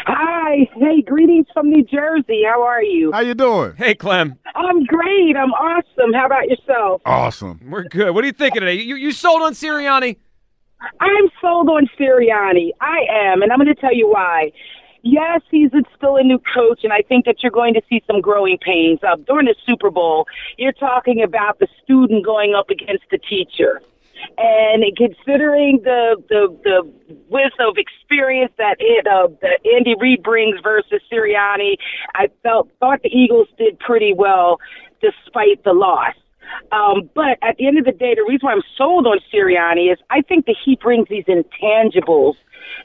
Hi. 0.06 0.68
Hey, 0.76 1.02
greetings 1.02 1.46
from 1.52 1.70
New 1.70 1.82
Jersey. 1.84 2.42
How 2.46 2.62
are 2.62 2.82
you? 2.82 3.12
How 3.12 3.20
you 3.20 3.34
doing? 3.34 3.74
Hey, 3.76 3.94
Clem. 3.94 4.38
I'm 4.54 4.84
great. 4.84 5.36
I'm 5.36 5.52
awesome. 5.52 6.12
How 6.12 6.26
about 6.26 6.48
yourself? 6.48 7.02
Awesome. 7.04 7.60
We're 7.68 7.84
good. 7.84 8.14
What 8.14 8.24
are 8.24 8.26
you 8.26 8.32
thinking 8.32 8.60
today? 8.60 8.74
You 8.74 8.96
you 8.96 9.12
sold 9.12 9.42
on 9.42 9.52
Sirianni? 9.52 10.16
I'm 11.00 11.28
sold 11.40 11.68
on 11.68 11.88
Sirianni. 11.98 12.70
I 12.80 13.06
am, 13.10 13.42
and 13.42 13.50
I'm 13.52 13.58
going 13.58 13.74
to 13.74 13.80
tell 13.80 13.94
you 13.94 14.08
why. 14.08 14.52
Yes, 15.02 15.42
he's 15.50 15.70
still 15.96 16.16
a 16.16 16.22
new 16.22 16.38
coach, 16.54 16.80
and 16.82 16.92
I 16.92 17.02
think 17.02 17.26
that 17.26 17.42
you're 17.42 17.52
going 17.52 17.74
to 17.74 17.82
see 17.90 18.02
some 18.06 18.22
growing 18.22 18.56
pains. 18.58 19.00
Uh, 19.02 19.16
during 19.26 19.46
the 19.46 19.54
Super 19.66 19.90
Bowl, 19.90 20.26
you're 20.56 20.72
talking 20.72 21.22
about 21.22 21.58
the 21.58 21.68
student 21.82 22.24
going 22.24 22.54
up 22.54 22.70
against 22.70 23.04
the 23.10 23.18
teacher. 23.18 23.82
And 24.38 24.82
considering 24.96 25.80
the 25.84 26.16
the 26.30 26.56
the 26.64 26.92
width 27.34 27.58
of 27.58 27.76
experience 27.76 28.52
that 28.56 28.76
it 28.78 29.06
uh, 29.06 29.26
that 29.42 29.58
Andy 29.76 29.94
Reid 29.98 30.22
brings 30.22 30.60
versus 30.62 31.02
Sirianni, 31.12 31.76
I 32.14 32.28
felt 32.44 32.70
thought 32.78 33.02
the 33.02 33.10
Eagles 33.10 33.48
did 33.58 33.78
pretty 33.80 34.14
well 34.16 34.58
despite 35.02 35.62
the 35.64 35.72
loss. 35.72 36.14
Um, 36.70 37.10
but 37.14 37.36
at 37.42 37.56
the 37.58 37.66
end 37.66 37.78
of 37.78 37.84
the 37.84 37.92
day, 37.92 38.14
the 38.14 38.24
reason 38.28 38.46
why 38.46 38.52
I'm 38.52 38.62
sold 38.78 39.06
on 39.06 39.18
Sirianni 39.32 39.92
is 39.92 39.98
I 40.10 40.22
think 40.22 40.46
that 40.46 40.56
he 40.64 40.76
brings 40.76 41.08
these 41.08 41.24
intangibles 41.24 42.34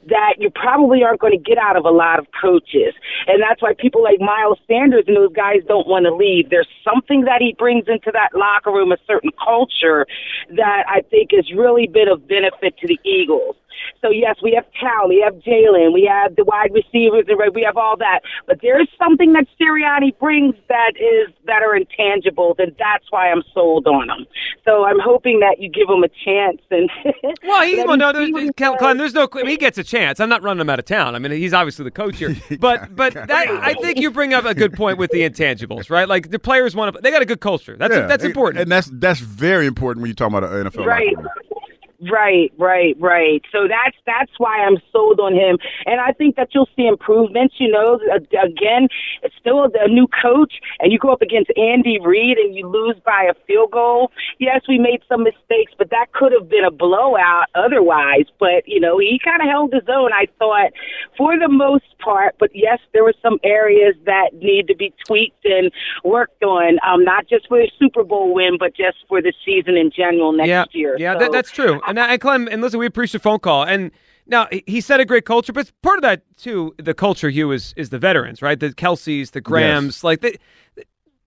that 0.08 0.36
you 0.38 0.50
probably 0.50 1.04
aren't 1.04 1.20
going 1.20 1.38
to 1.38 1.44
get 1.44 1.58
out 1.58 1.76
of 1.76 1.86
a 1.86 1.92
lot 1.92 2.20
of 2.20 2.28
coaches. 2.40 2.94
And 3.28 3.42
that's 3.42 3.62
why 3.62 3.74
people 3.78 4.04
like 4.04 4.20
Miles 4.20 4.60
Sanders 4.68 5.06
and 5.08 5.16
those 5.18 5.34
guys 5.34 5.62
don't 5.68 5.88
want 5.88 6.06
to 6.06 6.14
leave. 6.14 6.50
There's 6.50 6.70
something 6.84 7.26
that 7.26 7.42
he 7.42 7.56
brings 7.58 7.86
into 7.88 8.12
that 8.14 8.30
locker 8.34 8.72
room, 8.72 8.92
a 8.92 8.98
certain 9.08 9.32
culture 9.44 10.06
that 10.56 10.84
I 10.88 11.02
think 11.10 11.32
has 11.32 11.52
really 11.56 11.88
been 11.88 12.08
of 12.08 12.28
benefit 12.28 12.78
to 12.78 12.88
the 12.88 13.00
Eagles. 13.04 13.56
So 14.02 14.10
yes, 14.10 14.36
we 14.44 14.54
have 14.54 14.66
talent, 14.80 15.10
we 15.10 15.22
have 15.24 15.36
Jalen, 15.36 15.94
we 15.94 16.10
have 16.10 16.36
the 16.36 16.44
wide 16.44 16.72
receivers, 16.74 17.26
and 17.28 17.38
we 17.54 17.64
have 17.64 17.78
all 17.78 17.98
that. 17.98 18.22
But 18.46 18.60
there 18.62 18.82
is 18.82 18.88
something 18.98 19.34
that 19.34 19.46
Sirianni 19.60 20.18
brings 20.20 20.56
that 20.68 20.94
is 20.96 21.34
that 21.46 21.62
are 21.64 21.78
intangibles, 21.78 22.60
and 22.60 22.76
that's 22.78 23.06
why 23.10 23.32
I'm 23.32 23.44
sold 23.54 23.88
on 23.88 24.10
him. 24.10 24.28
So 24.70 24.86
I'm 24.86 25.00
hoping 25.00 25.40
that 25.40 25.60
you 25.60 25.68
give 25.68 25.90
him 25.90 26.04
a 26.04 26.10
chance. 26.10 26.62
And 26.70 26.90
well, 27.44 27.66
he, 27.66 27.78
let 27.78 27.88
well, 27.88 27.98
me 27.98 28.02
no, 28.02 28.12
see 28.12 28.18
there's, 28.18 28.32
what 28.32 28.44
he 28.44 28.50
Clem, 28.52 28.98
does. 28.98 28.98
There's 28.98 29.14
no. 29.16 29.28
I 29.34 29.38
mean, 29.38 29.48
he 29.48 29.58
gets 29.58 29.80
a 29.80 29.84
chance. 29.84 30.20
I'm 30.20 30.30
not 30.30 30.44
running 30.44 30.62
him 30.62 30.70
out 30.70 30.78
of 30.78 30.86
town. 30.86 31.16
I 31.16 31.20
mean, 31.20 31.32
he's 31.32 31.54
obviously 31.54 31.86
the 31.86 31.92
coach 31.92 32.18
here. 32.18 32.36
But 32.60 32.96
but 32.96 33.14
that 33.14 33.32
I 33.32 33.74
think 33.76 34.00
you 34.00 34.12
bring 34.12 34.34
up 34.34 34.44
a 34.44 34.54
good 34.54 34.74
point 34.74 34.98
with 34.98 35.12
the 35.12 35.22
intangibles, 35.22 35.90
right? 35.90 36.08
Like 36.08 36.30
the 36.30 36.40
players 36.40 36.76
want 36.76 36.94
to. 36.94 37.02
They 37.02 37.10
got 37.10 37.22
a 37.22 37.26
good 37.26 37.40
culture. 37.40 37.76
That's 37.78 37.94
Yeah, 37.94 38.06
that's 38.06 38.24
important. 38.24 38.62
and 38.62 38.72
that's 38.72 38.90
that's 38.94 39.20
very 39.20 39.66
important 39.66 40.02
when 40.02 40.10
you 40.10 40.16
talk 40.16 40.30
about 40.30 40.44
an 40.44 40.66
NFL. 40.66 40.86
Right. 40.86 41.16
locker 41.16 41.30
room. 41.30 41.49
Right, 42.10 42.54
right, 42.58 42.96
right. 42.98 43.44
So 43.52 43.68
that's 43.68 43.98
that's 44.06 44.32
why 44.38 44.64
I'm 44.64 44.78
sold 44.90 45.20
on 45.20 45.34
him, 45.34 45.58
and 45.86 46.00
I 46.00 46.14
think 46.14 46.38
that 46.38 46.50
you'll 46.54 46.70
see 46.74 46.88
improvements. 46.88 47.56
You 47.58 47.70
know, 47.70 48.00
again, 48.16 48.88
it's 49.22 49.36
still 49.38 49.66
a 49.66 49.88
new 49.90 50.08
coach, 50.08 50.54
and 50.80 50.94
you 50.94 51.00
go 51.00 51.12
up 51.12 51.22
against 51.22 51.52
Andy 51.58 52.00
Reid 52.00 52.38
and 52.38 52.56
you 52.56 52.68
lose 52.68 52.96
by 53.06 53.28
a 53.30 53.34
field 53.46 53.72
goal. 53.72 54.12
Yes, 54.40 54.62
we 54.70 54.78
made 54.78 55.02
some 55.10 55.24
mistakes, 55.24 55.74
but 55.78 55.90
that 55.90 56.14
could 56.14 56.32
have 56.32 56.48
been 56.48 56.64
a 56.64 56.72
blowout 56.72 57.48
otherwise. 57.54 58.28
But 58.40 58.66
you 58.66 58.80
know, 58.80 58.98
he 58.98 59.20
kind 59.22 59.42
of 59.42 59.50
held 59.50 59.74
his 59.74 59.84
own. 59.90 60.14
I 60.14 60.28
thought, 60.40 60.72
for 61.18 61.38
the 61.38 61.50
most 61.50 61.84
part. 62.00 62.36
But 62.40 62.52
yes, 62.54 62.80
there 62.94 63.04
were 63.04 63.16
some 63.22 63.40
areas 63.44 63.96
that 64.06 64.30
need 64.36 64.68
to 64.70 64.76
be 64.76 64.94
tweaked 65.06 65.44
and 65.44 65.70
worked 66.06 66.44
on. 66.44 66.80
Um, 66.88 67.04
not 67.04 67.28
just 67.28 67.50
for 67.50 67.58
the 67.58 67.70
Super 67.78 68.06
Bowl 68.06 68.34
win, 68.34 68.58
but 68.58 68.74
just 68.74 69.00
for 69.10 69.22
the 69.22 69.34
season 69.46 69.76
in 69.76 69.92
general 69.92 70.32
next 70.32 70.48
yeah, 70.48 70.64
year. 70.72 70.96
yeah, 70.98 71.14
So- 71.14 71.20
that, 71.20 71.32
that's 71.34 71.52
true. 71.52 71.82
And, 71.90 72.00
and 72.00 72.22
Clem, 72.22 72.48
and 72.50 72.62
listen, 72.62 72.80
we 72.80 72.86
appreciate 72.86 73.20
the 73.20 73.24
phone 73.24 73.40
call. 73.40 73.64
And 73.64 73.92
now 74.28 74.48
he- 74.66 74.82
said 74.82 75.00
a 75.00 75.06
great 75.06 75.26
culture, 75.26 75.52
but 75.52 75.72
part 75.82 75.98
of 75.98 76.04
that 76.04 76.22
too, 76.38 76.74
the 76.78 76.94
culture, 76.94 77.30
Hugh, 77.30 77.52
is 77.52 77.74
is 77.76 77.90
the 77.90 78.00
veterans, 78.00 78.42
right? 78.42 78.60
The 78.60 78.70
Kelces, 78.70 79.32
the 79.32 79.42
Grahams, 79.42 80.04
like 80.04 80.22
the 80.22 80.38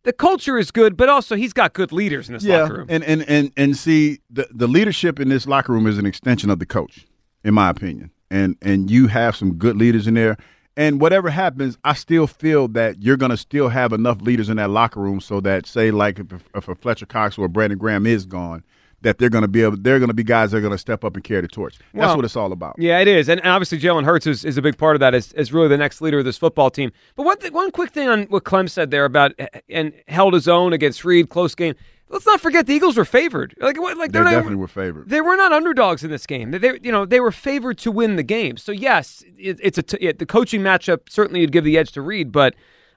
the 0.05 0.13
culture 0.13 0.59
is 0.59 0.71
good, 0.71 0.97
but 0.97 1.09
also 1.09 1.37
he's 1.37 1.53
got 1.53 1.75
good 1.75 1.93
leaders 1.93 2.29
in 2.29 2.35
this 2.35 2.45
yeah, 2.45 2.63
locker 2.63 2.79
room. 2.79 2.87
and 2.89 3.05
and 3.05 3.29
and 3.29 3.53
and 3.57 3.77
see 3.77 4.21
the 4.31 4.49
the 4.51 4.67
leadership 4.67 5.21
in 5.21 5.29
this 5.29 5.47
locker 5.47 5.73
room 5.73 5.87
is 5.87 5.99
an 5.99 6.07
extension 6.07 6.51
of 6.51 6.59
the 6.59 6.67
coach, 6.67 7.07
in 7.45 7.55
my 7.55 7.71
opinion. 7.71 8.11
And 8.31 8.57
and 8.63 8.91
you 8.91 9.09
have 9.09 9.37
some 9.37 9.55
good 9.55 9.77
leaders 9.77 10.07
in 10.07 10.15
there. 10.15 10.37
And 10.75 11.03
whatever 11.03 11.29
happens, 11.29 11.77
I 11.85 11.93
still 11.93 12.27
feel 12.27 12.67
that 12.69 13.03
you're 13.03 13.19
going 13.19 13.31
to 13.31 13.37
still 13.37 13.69
have 13.69 13.93
enough 13.93 14.23
leaders 14.23 14.49
in 14.49 14.57
that 14.57 14.71
locker 14.71 15.01
room 15.01 15.21
so 15.21 15.39
that, 15.41 15.67
say, 15.67 15.91
like 15.91 16.19
if, 16.19 16.33
if 16.55 16.67
a 16.67 16.75
Fletcher 16.75 17.05
Cox 17.05 17.37
or 17.37 17.47
Brandon 17.47 17.79
Graham 17.79 18.07
is 18.07 18.25
gone, 18.25 18.65
that 19.03 19.19
they're 19.19 19.29
going 19.31 19.43
to 19.43 19.49
be 19.49 19.63
able, 19.63 19.77
they're 19.77 19.99
going 19.99 20.09
to 20.09 20.15
be 20.15 20.25
guys 20.25 20.51
that 20.51 20.59
are 20.59 20.61
going 20.61 20.73
to 20.73 20.79
step 20.79 21.05
up 21.05 21.15
and 21.15 21.23
carry 21.25 21.41
the 21.43 21.49
torch. 21.49 21.79
That's 21.79 21.89
Well, 21.95 22.17
what 22.17 22.25
it's 22.25 22.37
all 22.37 22.53
about. 22.53 22.77
Yeah, 22.79 22.99
it 23.01 23.09
is, 23.09 23.29
and, 23.29 23.41
and 23.41 23.51
obviously 23.51 23.79
Jalen 23.79 24.05
Hurts 24.05 24.27
is, 24.27 24.45
is 24.45 24.57
a 24.57 24.63
big 24.63 24.79
part 24.79 24.97
of 24.97 25.01
that. 25.01 25.15
As, 25.15 25.33
as 25.33 25.53
really 25.53 25.69
the 25.69 25.77
next 25.79 26.01
leader 26.01 26.19
of 26.21 26.25
this 26.25 26.39
football 26.39 26.71
team. 26.71 26.93
But 27.17 27.25
one 27.25 27.39
th- 27.39 27.53
one 27.53 27.71
quick 27.71 27.91
thing 27.91 28.09
on 28.09 28.25
what 28.25 28.45
Clem 28.45 28.69
said 28.69 28.91
there 28.91 29.05
about 29.05 29.33
and 29.69 29.93
held 30.09 30.35
his 30.35 30.49
own 30.49 30.73
against 30.73 31.05
Reid, 31.05 31.29
close 31.29 31.55
game. 31.55 31.75
Let's 32.09 32.27
not 32.27 32.43
forget 32.43 32.67
the 32.67 32.75
Eagles 32.75 32.99
were 32.99 33.07
favored. 33.07 33.55
Like 33.59 33.81
what? 33.81 33.97
Like 33.97 34.13
They 34.13 34.19
they're 34.19 34.25
not, 34.25 34.33
definitely 34.33 34.57
were 34.57 34.69
favored. 34.69 35.09
They 35.09 35.23
were 35.23 35.35
not 35.37 35.51
underdogs 35.53 36.05
in 36.05 36.11
this 36.11 36.27
game. 36.27 36.51
They, 36.51 36.59
they 36.59 36.79
you 36.83 36.93
know 36.93 37.07
they 37.07 37.21
were 37.21 37.33
favored 37.33 37.79
to 37.79 37.91
win 37.91 38.17
the 38.17 38.23
game. 38.23 38.59
So 38.59 38.71
yes, 38.71 39.25
it, 39.39 39.59
it's 39.63 39.79
a 39.79 39.83
t- 39.83 39.97
it, 40.01 40.19
the 40.19 40.27
coaching 40.27 40.61
matchup 40.61 41.09
certainly 41.09 41.41
would 41.41 41.53
give 41.53 41.65
the 41.65 41.79
edge 41.79 41.93
to 41.93 42.03
Reid, 42.03 42.31
but 42.31 42.55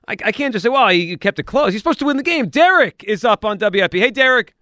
I, 0.07 0.17
I 0.25 0.31
can't 0.33 0.51
just 0.53 0.63
say 0.63 0.69
well 0.69 0.89
he 0.89 1.15
kept 1.17 1.39
it 1.39 1.43
close. 1.43 1.71
He's 1.71 1.81
supposed 1.81 1.99
to 1.99 2.05
win 2.05 2.17
the 2.17 2.23
game. 2.23 2.49
Derek 2.49 3.03
is 3.07 3.23
up 3.23 3.45
on 3.45 3.57
WIP. 3.57 3.93
Hey 3.93 4.11
Derek. 4.11 4.53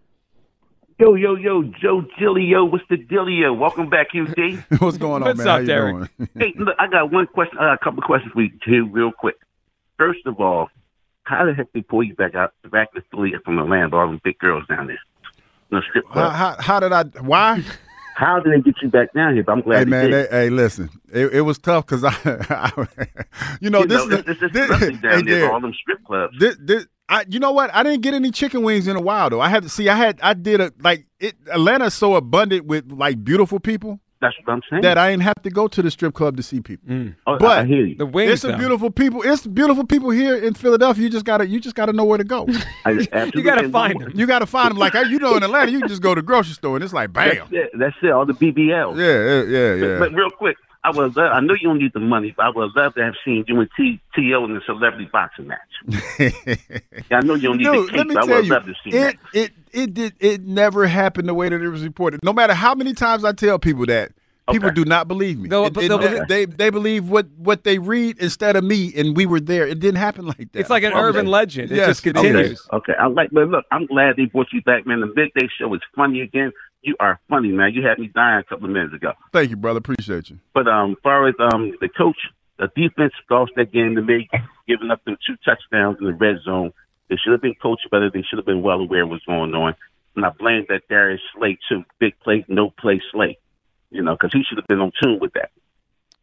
Yo, 1.00 1.16
yo, 1.16 1.36
yo, 1.36 1.64
Joe 1.82 2.04
Gilio, 2.20 2.70
what's 2.70 2.84
the 2.90 2.98
dealio? 2.98 3.58
Welcome 3.58 3.90
back, 3.90 4.08
UD. 4.14 4.64
What's 4.80 4.98
going 4.98 5.24
on, 5.24 5.30
What's 5.30 5.38
man? 5.40 5.48
up, 5.48 5.54
How 5.54 5.58
you 5.60 5.66
Derek? 5.66 5.96
doing? 5.96 6.30
hey, 6.38 6.54
look, 6.58 6.76
I 6.80 6.88
got 6.88 7.12
one 7.12 7.26
question, 7.28 7.58
uh, 7.60 7.74
a 7.74 7.78
couple 7.78 8.00
of 8.00 8.06
questions 8.06 8.32
for 8.32 8.42
you, 8.42 8.52
too, 8.64 8.88
real 8.92 9.12
quick. 9.12 9.36
First 9.98 10.20
of 10.28 10.40
all, 10.40 10.70
how 11.24 11.46
the 11.46 11.54
heck 11.54 11.72
they 11.74 11.82
pull 11.82 12.04
you 12.04 12.14
back 12.16 12.36
out, 12.36 12.54
back 12.72 12.94
to 12.94 13.02
Philly 13.12 13.34
from 13.44 13.58
Atlanta, 13.60 13.96
all 13.96 14.08
them 14.08 14.22
big 14.24 14.38
girls 14.38 14.66
down 14.68 14.88
there? 14.88 15.00
In 15.72 15.78
the 15.78 15.82
strip 15.90 16.06
club. 16.10 16.32
how, 16.34 16.56
how 16.60 16.80
did 16.80 16.92
I? 16.94 17.04
Why? 17.22 17.64
How 18.16 18.40
did 18.40 18.54
they 18.54 18.62
get 18.62 18.76
you 18.84 18.90
back 18.92 19.12
down 19.14 19.34
here? 19.34 19.42
But 19.44 19.54
I'm 19.54 19.62
glad 19.62 19.78
Hey 19.80 19.84
they 19.86 19.90
man, 19.90 20.12
did. 20.12 20.30
hey, 20.30 20.44
hey, 20.44 20.50
listen, 20.52 20.88
it, 21.12 21.34
it 21.34 21.42
was 21.42 21.58
tough 21.58 21.88
because 21.88 22.04
I, 22.04 22.14
I, 22.24 22.88
you 23.60 23.72
know, 23.72 23.80
you 23.80 23.88
this 23.88 24.06
know, 24.08 24.18
is 24.18 24.24
it's, 24.28 24.40
it's 24.44 24.54
this, 24.54 24.70
nothing 24.70 25.00
hey, 25.02 25.02
down 25.02 25.26
there, 25.26 25.40
Derek, 25.40 25.52
all 25.52 25.60
them 25.60 25.74
strip 25.74 26.04
clubs. 26.06 26.36
this, 26.40 26.56
this, 26.60 26.86
I, 27.14 27.26
you 27.30 27.40
know 27.40 27.52
what? 27.52 27.74
I 27.74 27.84
didn't 27.84 28.02
get 28.02 28.14
any 28.14 28.32
chicken 28.32 28.64
wings 28.64 28.88
in 28.88 28.96
a 28.96 29.02
while 29.02 29.30
though. 29.30 29.42
I 29.42 29.50
had 29.50 29.64
to 29.64 29.70
see. 29.70 29.88
I 29.90 29.96
had, 29.96 30.20
I 30.22 30.34
did 30.34 30.60
a 30.62 30.72
like 30.80 31.06
it. 31.20 31.36
Atlanta's 31.52 31.94
so 31.94 32.16
abundant 32.16 32.66
with 32.66 32.92
like 32.92 33.24
beautiful 33.24 33.60
people 33.60 34.00
That's 34.22 34.36
what 34.44 34.54
I'm 34.54 34.62
saying. 34.70 34.82
that 34.82 34.98
I 34.98 35.12
didn't 35.12 35.24
have 35.24 35.42
to 35.44 35.50
go 35.50 35.68
to 35.68 35.82
the 35.82 35.92
strip 35.92 36.14
club 36.16 36.38
to 36.38 36.44
see 36.44 36.60
people. 36.62 36.90
Mm. 36.90 37.16
oh, 37.28 37.38
but- 37.38 37.60
I 37.60 37.66
hear 37.66 37.86
you. 37.86 37.96
The 37.96 38.06
wings. 38.06 38.32
It's 38.32 38.42
some 38.42 38.58
beautiful 38.58 38.90
people. 38.90 39.22
It's 39.24 39.46
beautiful 39.46 39.86
people 39.86 40.10
here 40.10 40.36
in 40.36 40.54
Philadelphia. 40.54 41.04
You 41.04 41.10
just 41.10 41.26
gotta, 41.26 41.46
you 41.48 41.60
just 41.60 41.76
gotta 41.76 41.94
know 41.94 42.06
where 42.06 42.18
to 42.18 42.24
go. 42.24 42.48
I, 42.86 42.92
absolutely. 42.92 43.32
You 43.36 43.44
gotta 43.44 43.70
find 43.70 44.02
them. 44.02 44.12
you 44.16 44.26
gotta 44.26 44.46
find 44.48 44.72
them. 44.72 44.78
Like 44.78 44.94
you 44.96 45.20
know, 45.20 45.36
in 45.36 45.44
Atlanta, 45.44 45.72
you 45.72 45.82
just 45.88 46.02
go 46.02 46.16
to 46.16 46.22
the 46.22 46.26
grocery 46.26 46.54
store 46.56 46.76
and 46.78 46.84
it's 46.84 46.94
like, 46.94 47.14
That's 47.14 47.36
bam. 47.38 47.48
it. 47.52 47.70
That's 47.78 47.96
it. 48.02 48.10
All 48.12 48.26
the 48.26 48.34
BBLs. 48.34 48.98
Yeah, 48.98 49.06
yeah, 49.06 49.44
yeah, 49.44 49.80
But, 49.80 49.88
yeah. 49.88 50.00
but 50.00 50.14
real 50.14 50.30
quick, 50.32 50.58
I 50.86 50.92
would 50.92 51.16
love, 51.16 51.32
I 51.32 51.40
know 51.40 51.54
you 51.54 51.68
don't 51.70 51.80
need 51.80 51.94
the 51.94 52.00
money, 52.02 52.34
but 52.36 52.46
I 52.46 52.50
would 52.50 52.76
love 52.76 52.94
to 52.96 53.04
have 53.04 53.14
seen 53.24 53.46
you 53.48 53.60
and 53.60 53.70
T 53.78 54.02
T.O. 54.16 54.44
in 54.46 54.58
a 54.58 54.62
celebrity 54.66 55.10
boxing 55.12 55.48
match. 55.48 55.60
Yeah, 57.10 57.18
I 57.18 57.22
know 57.22 57.36
you 57.36 57.50
don't 57.50 57.58
need 57.58 57.64
Dude, 57.66 57.88
the 57.90 57.92
cake, 57.94 58.08
but 58.10 58.18
I 58.18 58.26
would 58.36 58.46
you, 58.46 58.54
love 58.54 58.66
to 58.66 58.74
see 58.84 58.90
it, 58.90 58.92
that. 58.94 59.16
it 59.34 59.52
it 59.72 59.94
did 59.94 60.14
it 60.20 60.42
never 60.46 60.86
happened 60.88 61.28
the 61.28 61.34
way 61.34 61.50
that 61.50 61.62
it 61.62 61.70
was 61.70 61.84
reported. 61.84 62.22
No 62.24 62.34
matter 62.34 62.54
how 62.54 62.76
many 62.76 62.94
times 62.94 63.24
I 63.26 63.32
tell 63.34 63.60
people 63.60 63.86
that, 63.88 64.12
people 64.52 64.68
Okay. 64.70 64.76
do 64.76 64.86
not 64.86 65.08
believe 65.08 65.40
me. 65.40 65.50
They'll- 65.50 65.66
It- 65.68 65.74
but 65.74 65.84
it- 65.86 65.88
they'll 65.90 65.98
they, 65.98 66.08
believe- 66.10 66.28
they 66.28 66.46
they 66.46 66.70
believe 66.70 67.10
what 67.10 67.28
what 67.38 67.64
they 67.64 67.80
read 67.80 68.20
instead 68.20 68.56
of 68.56 68.64
me, 68.64 68.94
and 68.96 69.16
we 69.16 69.26
were 69.26 69.40
there. 69.40 69.66
It 69.68 69.80
didn't 69.80 69.98
happen 70.00 70.26
like 70.28 70.52
that. 70.52 70.60
It's 70.60 70.70
like 70.70 70.84
an 70.84 70.90
I 70.94 70.96
promise 71.00 71.16
urban 71.16 71.28
legend. 71.28 71.72
It 71.72 71.76
Yes, 71.78 71.88
just 71.88 72.04
continues. 72.04 72.52
is. 72.60 72.68
Okay, 72.74 72.94
I 73.00 73.08
like, 73.08 73.30
but 73.32 73.48
look, 73.50 73.66
I'm 73.72 73.86
glad 73.86 74.16
they 74.18 74.26
brought 74.26 74.48
you 74.54 74.62
back, 74.62 74.86
man. 74.86 75.00
The 75.00 75.08
midday 75.08 75.48
show 75.60 75.74
is 75.74 75.82
funny 75.96 76.22
again. 76.22 76.52
You 76.84 76.96
are 77.00 77.20
funny, 77.30 77.50
man. 77.50 77.74
You 77.74 77.88
had 77.88 77.98
me 77.98 78.12
dying 78.14 78.40
a 78.40 78.44
couple 78.44 78.66
of 78.66 78.72
minutes 78.72 78.94
ago. 78.94 79.14
Thank 79.32 79.50
you, 79.50 79.56
brother. 79.56 79.78
Appreciate 79.78 80.30
you. 80.30 80.38
But 80.54 80.68
um, 80.68 80.92
as 80.92 80.98
far 81.02 81.28
as 81.28 81.36
um 81.40 81.72
the 81.80 81.88
coach, 81.88 82.18
the 82.60 82.68
defense 82.76 83.14
lost 83.30 83.54
that 83.56 83.72
game 83.72 83.96
to 83.96 84.02
me, 84.02 84.30
giving 84.68 84.92
up 84.92 85.04
them 85.06 85.18
two 85.26 85.36
touchdowns 85.46 85.98
in 86.00 86.06
the 86.06 86.14
red 86.14 86.38
zone. 86.44 86.74
They 87.10 87.16
should 87.16 87.32
have 87.32 87.42
been 87.42 87.56
coached 87.56 87.90
better. 87.90 88.10
They 88.10 88.24
should 88.24 88.38
have 88.38 88.46
been 88.46 88.62
well 88.62 88.80
aware 88.80 89.04
of 89.04 89.10
what's 89.10 89.26
going 89.26 89.54
on. 89.54 89.76
And 90.16 90.26
I 90.26 90.30
blame 90.30 90.66
that 90.70 90.88
Darius 90.90 91.22
Slay 91.36 91.58
too. 91.70 91.84
Big 92.00 92.20
play, 92.20 92.46
no 92.48 92.70
play 92.70 93.02
Slay. 93.12 93.38
You 93.90 94.02
know, 94.02 94.14
because 94.16 94.32
he 94.34 94.44
should 94.44 94.58
have 94.58 94.68
been 94.68 94.80
on 94.80 94.92
tune 95.02 95.20
with 95.20 95.34
that. 95.34 95.52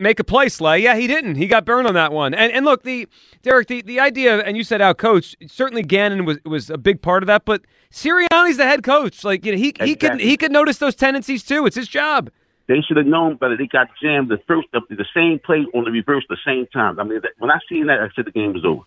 Make 0.01 0.19
a 0.19 0.25
play, 0.25 0.49
Slay. 0.49 0.81
Yeah, 0.81 0.97
he 0.97 1.07
didn't. 1.07 1.37
He 1.37 1.47
got 1.47 1.65
burned 1.65 1.87
on 1.87 1.95
that 1.95 2.13
one. 2.13 2.35
And 2.35 2.53
and 2.53 2.65
look, 2.65 2.83
the 2.83 3.07
Derek, 3.43 3.69
the, 3.69 3.83
the 3.83 4.01
idea, 4.01 4.39
and 4.41 4.57
you 4.57 4.65
said 4.65 4.81
out 4.81 4.99
coach. 4.99 5.37
Certainly, 5.47 5.83
Gannon 5.85 6.25
was 6.25 6.39
was 6.45 6.71
a 6.71 6.79
big 6.79 7.03
part 7.03 7.23
of 7.23 7.27
that. 7.29 7.45
But 7.45 7.63
Sirianni's 7.93 8.57
the 8.57 8.67
head 8.67 8.83
coach. 8.83 9.23
Like 9.25 9.45
you 9.45 9.53
know, 9.53 9.59
he 9.59 9.73
he 9.81 9.95
could 9.95 10.21
he 10.21 10.37
could 10.37 10.53
notice 10.53 10.79
those 10.79 10.95
tendencies 10.95 11.45
too. 11.45 11.67
It's 11.67 11.77
his 11.77 11.89
job. 11.89 12.31
They 12.67 12.81
should 12.83 12.97
have 12.99 13.07
known 13.07 13.37
better. 13.37 13.57
They 13.57 13.67
got 13.67 13.89
jammed 14.01 14.29
the 14.29 14.39
first 14.47 14.69
the, 14.73 14.81
the 14.91 15.05
same 15.15 15.41
play 15.41 15.67
on 15.75 15.85
the 15.85 15.91
reverse 15.91 16.25
the 16.29 16.37
same 16.47 16.67
time. 16.69 17.01
I 17.01 17.05
mean, 17.05 17.21
that, 17.23 17.33
when 17.39 17.51
I 17.51 17.59
seen 17.69 17.87
that, 17.87 18.01
I 18.01 18.09
said 18.15 18.27
the 18.27 18.31
game 18.31 18.53
was 18.53 18.65
over. 18.65 18.83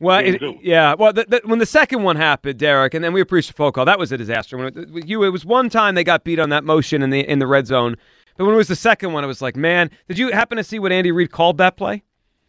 Well, 0.00 0.22
Yeah, 0.24 0.32
it- 0.40 0.56
yeah. 0.62 0.94
Well, 0.98 1.12
the, 1.12 1.24
the, 1.28 1.40
when 1.44 1.58
the 1.58 1.66
second 1.66 2.02
one 2.02 2.16
happened, 2.16 2.58
Derek, 2.58 2.94
and 2.94 3.04
then 3.04 3.12
we 3.12 3.20
appreciate 3.20 3.52
the 3.52 3.56
phone 3.56 3.72
call. 3.72 3.84
That 3.84 3.98
was 3.98 4.10
a 4.10 4.16
disaster. 4.16 4.56
When 4.56 4.66
it, 4.76 5.06
you, 5.06 5.22
it 5.22 5.28
was 5.30 5.44
one 5.44 5.68
time 5.68 5.94
they 5.94 6.02
got 6.04 6.24
beat 6.24 6.38
on 6.38 6.48
that 6.48 6.64
motion 6.64 7.02
in 7.02 7.10
the 7.10 7.20
in 7.20 7.38
the 7.38 7.46
red 7.46 7.66
zone. 7.66 7.96
But 8.36 8.44
when 8.46 8.54
it 8.54 8.58
was 8.58 8.68
the 8.68 8.76
second 8.76 9.12
one, 9.12 9.24
I 9.24 9.26
was 9.26 9.40
like, 9.40 9.56
man, 9.56 9.90
did 10.08 10.18
you 10.18 10.32
happen 10.32 10.56
to 10.56 10.64
see 10.64 10.78
what 10.78 10.92
Andy 10.92 11.12
Reid 11.12 11.30
called 11.30 11.58
that 11.58 11.76
play? 11.76 12.02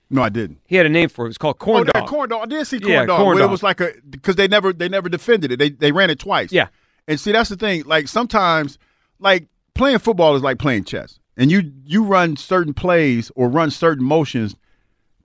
No, 0.09 0.21
I 0.21 0.29
didn't. 0.29 0.59
He 0.65 0.75
had 0.75 0.85
a 0.85 0.89
name 0.89 1.09
for 1.09 1.25
it. 1.25 1.27
It 1.27 1.29
was 1.29 1.37
called 1.37 1.57
oh, 1.59 1.65
corn 1.65 1.81
oh, 1.81 1.83
dog. 1.85 1.93
that 1.93 2.07
corn 2.07 2.29
dog. 2.29 2.41
I 2.43 2.45
did 2.45 2.67
see 2.67 2.79
corn 2.79 2.91
Yeah, 2.91 3.05
dog. 3.05 3.19
corn 3.19 3.35
but 3.37 3.41
dog. 3.41 3.49
It 3.49 3.51
was 3.51 3.63
like 3.63 3.81
a 3.81 3.93
because 4.09 4.35
they 4.35 4.47
never 4.47 4.71
they 4.71 4.89
never 4.89 5.09
defended 5.09 5.51
it. 5.51 5.59
They 5.59 5.69
they 5.69 5.91
ran 5.91 6.09
it 6.09 6.19
twice. 6.19 6.51
Yeah. 6.51 6.67
And 7.07 7.19
see, 7.19 7.31
that's 7.31 7.49
the 7.49 7.55
thing. 7.55 7.83
Like 7.85 8.07
sometimes, 8.07 8.77
like 9.19 9.47
playing 9.73 9.99
football 9.99 10.35
is 10.35 10.43
like 10.43 10.59
playing 10.59 10.83
chess, 10.85 11.19
and 11.37 11.51
you 11.51 11.71
you 11.85 12.03
run 12.03 12.37
certain 12.37 12.73
plays 12.73 13.31
or 13.35 13.49
run 13.49 13.71
certain 13.71 14.03
motions 14.03 14.55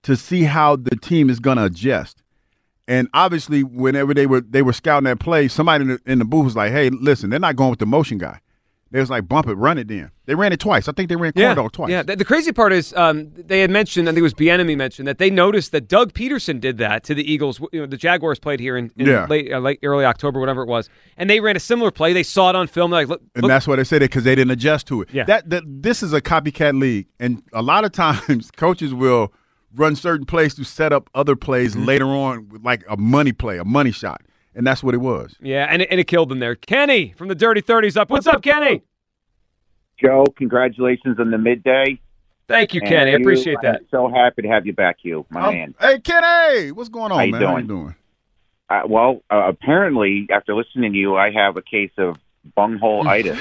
to 0.03 0.15
see 0.15 0.43
how 0.43 0.75
the 0.75 0.95
team 0.95 1.29
is 1.29 1.39
going 1.39 1.57
to 1.57 1.65
adjust. 1.65 2.23
And 2.87 3.07
obviously, 3.13 3.63
whenever 3.63 4.13
they 4.13 4.25
were 4.25 4.41
they 4.41 4.61
were 4.61 4.73
scouting 4.73 5.05
that 5.05 5.19
play, 5.19 5.47
somebody 5.47 5.83
in 5.83 5.87
the, 5.89 6.01
in 6.05 6.19
the 6.19 6.25
booth 6.25 6.45
was 6.45 6.55
like, 6.55 6.71
"Hey, 6.71 6.89
listen, 6.89 7.29
they're 7.29 7.39
not 7.39 7.55
going 7.55 7.69
with 7.69 7.79
the 7.79 7.85
motion 7.85 8.17
guy." 8.17 8.39
They 8.91 8.99
was 8.99 9.09
like, 9.09 9.27
"Bump 9.27 9.47
it, 9.47 9.53
run 9.53 9.77
it." 9.77 9.87
Then 9.87 10.11
they 10.25 10.35
ran 10.35 10.51
it 10.51 10.59
twice. 10.59 10.87
I 10.87 10.91
think 10.91 11.07
they 11.09 11.15
ran 11.15 11.31
corn 11.31 11.55
dog 11.55 11.71
twice. 11.71 11.89
yeah. 11.89 12.03
The, 12.03 12.15
the 12.17 12.25
crazy 12.25 12.51
part 12.51 12.73
is 12.73 12.93
um, 12.95 13.31
they 13.35 13.61
had 13.61 13.71
mentioned, 13.71 14.07
I 14.07 14.11
think 14.11 14.19
it 14.19 14.23
was 14.23 14.33
Bieniemy 14.33 14.75
mentioned 14.75 15.07
that 15.07 15.17
they 15.17 15.29
noticed 15.29 15.71
that 15.71 15.87
Doug 15.87 16.13
Pederson 16.13 16.59
did 16.59 16.77
that 16.79 17.03
to 17.05 17.15
the 17.15 17.29
Eagles. 17.31 17.61
You 17.71 17.81
know, 17.81 17.85
the 17.85 17.95
Jaguars 17.97 18.37
played 18.37 18.59
here 18.59 18.75
in, 18.77 18.91
in 18.97 19.07
Yeah. 19.07 19.25
late, 19.27 19.51
uh, 19.51 19.59
late 19.59 19.79
early 19.83 20.03
October, 20.05 20.39
whatever 20.39 20.61
it 20.61 20.67
was, 20.67 20.89
and 21.17 21.29
they 21.29 21.39
ran 21.39 21.55
a 21.55 21.59
similar 21.59 21.89
play. 21.91 22.11
They 22.13 22.23
saw 22.23 22.49
it 22.49 22.55
on 22.55 22.67
film. 22.67 22.91
Like, 22.91 23.07
look, 23.07 23.21
And 23.35 23.43
look, 23.43 23.49
that's 23.49 23.67
why 23.67 23.77
they 23.77 23.83
said 23.85 24.01
it 24.03 24.09
because 24.11 24.25
they 24.25 24.35
didn't 24.35 24.51
adjust 24.51 24.87
to 24.87 25.01
it. 25.01 25.09
Yeah. 25.13 25.23
That, 25.23 25.49
that 25.49 25.63
this 25.65 26.03
is 26.03 26.11
a 26.13 26.19
copycat 26.21 26.79
league, 26.79 27.07
and 27.19 27.41
a 27.53 27.61
lot 27.61 27.85
of 27.85 27.91
times 27.93 28.51
coaches 28.51 28.93
will 28.93 29.33
run 29.73 29.95
certain 29.95 30.25
plays 30.25 30.53
to 30.55 30.65
set 30.65 30.91
up 30.91 31.09
other 31.15 31.37
plays 31.37 31.75
Mm-hmm. 31.75 31.85
later 31.85 32.07
on, 32.07 32.49
like 32.61 32.83
a 32.89 32.97
money 32.97 33.31
play, 33.31 33.57
a 33.57 33.63
money 33.63 33.91
shot, 33.91 34.21
and 34.55 34.65
that's 34.67 34.83
what 34.83 34.93
it 34.93 34.99
was. 34.99 35.35
yeah, 35.41 35.67
and 35.69 35.81
it, 35.81 35.87
and 35.91 35.99
it 35.99 36.05
killed 36.07 36.29
them 36.29 36.39
there. 36.39 36.55
Kenny 36.55 37.13
from 37.17 37.27
the 37.27 37.35
Dirty 37.35 37.61
Thirties 37.61 37.97
up. 37.97 38.09
What's 38.09 38.27
up, 38.27 38.41
Kenny? 38.41 38.81
Joe, 39.99 40.25
congratulations 40.35 41.19
on 41.19 41.31
the 41.31 41.37
midday. 41.37 41.99
Thank 42.47 42.73
you, 42.73 42.81
And 42.81 42.89
Kenny. 42.89 43.11
I 43.11 43.15
you- 43.15 43.19
appreciate 43.21 43.57
that. 43.61 43.75
I'm 43.81 43.87
so 43.91 44.09
happy 44.09 44.41
to 44.41 44.47
have 44.49 44.65
you 44.65 44.73
back, 44.73 44.97
you, 45.03 45.25
my 45.29 45.47
Um, 45.47 45.53
man. 45.53 45.75
Hey, 45.79 45.99
Kenny, 45.99 46.71
what's 46.71 46.89
going 46.89 47.11
on, 47.11 47.19
How 47.19 47.23
you 47.23 47.31
man? 47.33 47.41
How 47.43 47.57
you 47.57 47.63
doing? 47.63 47.67
doing? 47.67 47.95
Uh, 48.69 48.81
well, 48.87 49.21
uh, 49.29 49.43
apparently, 49.47 50.27
after 50.31 50.55
listening 50.55 50.93
to 50.93 50.97
you, 50.97 51.15
I 51.15 51.31
have 51.31 51.55
a 51.57 51.61
case 51.61 51.91
of 51.97 52.17
bunghole 52.55 53.07
itis. 53.07 53.39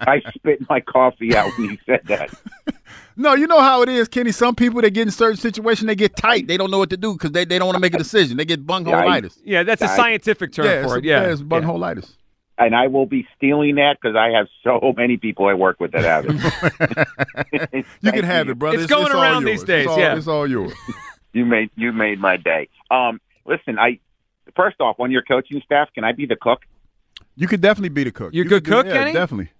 I 0.00 0.20
spit 0.34 0.60
my 0.70 0.80
coffee 0.80 1.36
out 1.36 1.50
when 1.58 1.70
you 1.70 1.78
said 1.84 2.00
that. 2.06 2.30
No, 3.20 3.34
you 3.34 3.48
know 3.48 3.60
how 3.60 3.82
it 3.82 3.88
is, 3.88 4.06
Kenny. 4.06 4.30
Some 4.30 4.54
people 4.54 4.80
that 4.80 4.90
get 4.90 5.02
in 5.02 5.10
certain 5.10 5.36
situations, 5.36 5.88
they 5.88 5.96
get 5.96 6.14
tight. 6.14 6.46
They 6.46 6.56
don't 6.56 6.70
know 6.70 6.78
what 6.78 6.90
to 6.90 6.96
do 6.96 7.14
because 7.14 7.32
they, 7.32 7.44
they 7.44 7.58
don't 7.58 7.66
want 7.66 7.74
to 7.74 7.80
make 7.80 7.92
a 7.92 7.98
decision. 7.98 8.36
They 8.36 8.44
get 8.44 8.64
bunghole-itis. 8.64 9.40
Yeah, 9.44 9.64
that's 9.64 9.82
a 9.82 9.88
scientific 9.88 10.52
term 10.52 10.66
yeah, 10.66 10.86
for 10.86 10.98
it's, 10.98 11.04
it. 11.04 11.08
Yeah, 11.08 11.32
it's 11.32 11.42
bunghole-itis. 11.42 12.16
And 12.58 12.76
I 12.76 12.86
will 12.86 13.06
be 13.06 13.26
stealing 13.36 13.74
that 13.74 13.98
because 14.00 14.14
I 14.14 14.28
have 14.30 14.46
so 14.62 14.94
many 14.96 15.16
people 15.16 15.46
I 15.46 15.54
work 15.54 15.80
with 15.80 15.92
that 15.92 16.04
have 16.04 16.26
it. 16.28 17.86
You 18.00 18.12
can 18.12 18.24
have 18.24 18.46
you. 18.46 18.52
it, 18.52 18.58
brother. 18.58 18.78
It's 18.78 18.86
going 18.86 19.12
all 19.12 19.20
around 19.20 19.44
these 19.44 19.64
days, 19.64 19.86
It's 19.86 19.90
all, 19.90 19.98
yeah. 19.98 20.16
it's 20.16 20.28
all 20.28 20.46
yours. 20.46 20.72
You 21.34 21.44
made 21.44 21.70
you 21.76 21.92
made 21.92 22.18
my 22.18 22.38
day. 22.38 22.68
Um, 22.90 23.20
listen, 23.44 23.78
I 23.78 24.00
first 24.56 24.80
off 24.80 24.98
on 24.98 25.10
your 25.10 25.20
coaching 25.22 25.60
staff, 25.62 25.88
can 25.94 26.02
I 26.02 26.12
be 26.12 26.24
the 26.24 26.36
cook? 26.36 26.62
You 27.36 27.46
could 27.46 27.60
definitely 27.60 27.90
be 27.90 28.04
the 28.04 28.10
cook. 28.10 28.32
You're 28.32 28.46
a 28.46 28.48
good 28.48 28.64
could 28.64 28.70
do- 28.70 28.76
cook, 28.76 28.86
yeah, 28.86 28.92
Kenny? 28.94 29.12
Definitely. 29.12 29.50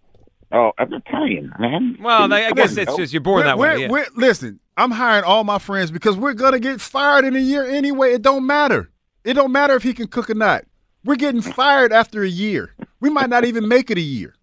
Oh, 0.51 0.73
I'm 0.79 0.93
Italian, 0.95 1.53
man. 1.59 1.99
Well, 2.01 2.33
I, 2.33 2.47
I 2.47 2.51
guess 2.53 2.77
it's 2.77 2.97
just 2.97 3.13
you're 3.13 3.21
born 3.21 3.41
We're- 3.41 3.49
that 3.49 3.59
way. 3.59 3.69
we're- 3.69 3.81
yeah. 3.83 3.89
we're- 3.89 4.07
listen, 4.17 4.61
I'm 4.77 4.91
hiring 4.91 5.25
all 5.25 5.45
my 5.45 5.59
friends 5.59 5.91
because 5.91 6.17
we're 6.17 6.33
gonna 6.35 6.59
get 6.61 6.81
fired 6.81 7.25
in 7.25 7.37
a 7.37 7.41
year 7.41 7.65
anyway. 7.69 8.13
It 8.15 8.23
don't 8.23 8.47
matter. 8.47 8.89
It 9.25 9.35
don't 9.35 9.53
matter 9.53 9.75
if 9.75 9.83
he 9.83 9.93
can 9.93 10.07
cook 10.07 10.31
or 10.31 10.35
not. 10.35 10.65
We're 11.05 11.17
getting 11.17 11.43
fired 11.43 11.93
after 11.93 12.23
a 12.23 12.29
year. 12.29 12.75
We 13.01 13.11
might 13.11 13.29
not 13.29 13.45
even 13.45 13.69
make 13.69 13.91
it 13.91 13.99
a 13.99 14.03
year. 14.03 14.35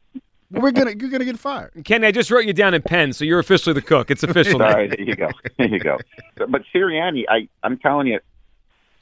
We're 0.51 0.71
gonna 0.71 0.91
you're 0.91 1.09
gonna 1.09 1.25
get 1.25 1.39
fired. 1.39 1.71
Kenny, 1.85 2.05
I 2.07 2.12
just 2.12 2.29
wrote 2.29 2.45
you 2.45 2.53
down 2.53 2.74
in 2.75 2.81
pen, 2.83 3.12
so 3.13 3.25
you're 3.25 3.39
officially 3.39 3.74
the 3.74 3.81
cook. 3.81 4.12
It's 4.12 4.21
official. 4.24 4.62
All 4.62 4.69
now. 4.69 4.75
there 4.75 5.01
you 5.01 5.15
go. 5.15 5.29
There 5.57 5.67
you 5.67 5.79
go. 5.79 5.97
But, 6.35 6.51
but 6.51 6.62
Sirianni, 6.74 7.24
I 7.27 7.50
I'm 7.63 7.77
telling 7.79 8.07
you, 8.07 8.19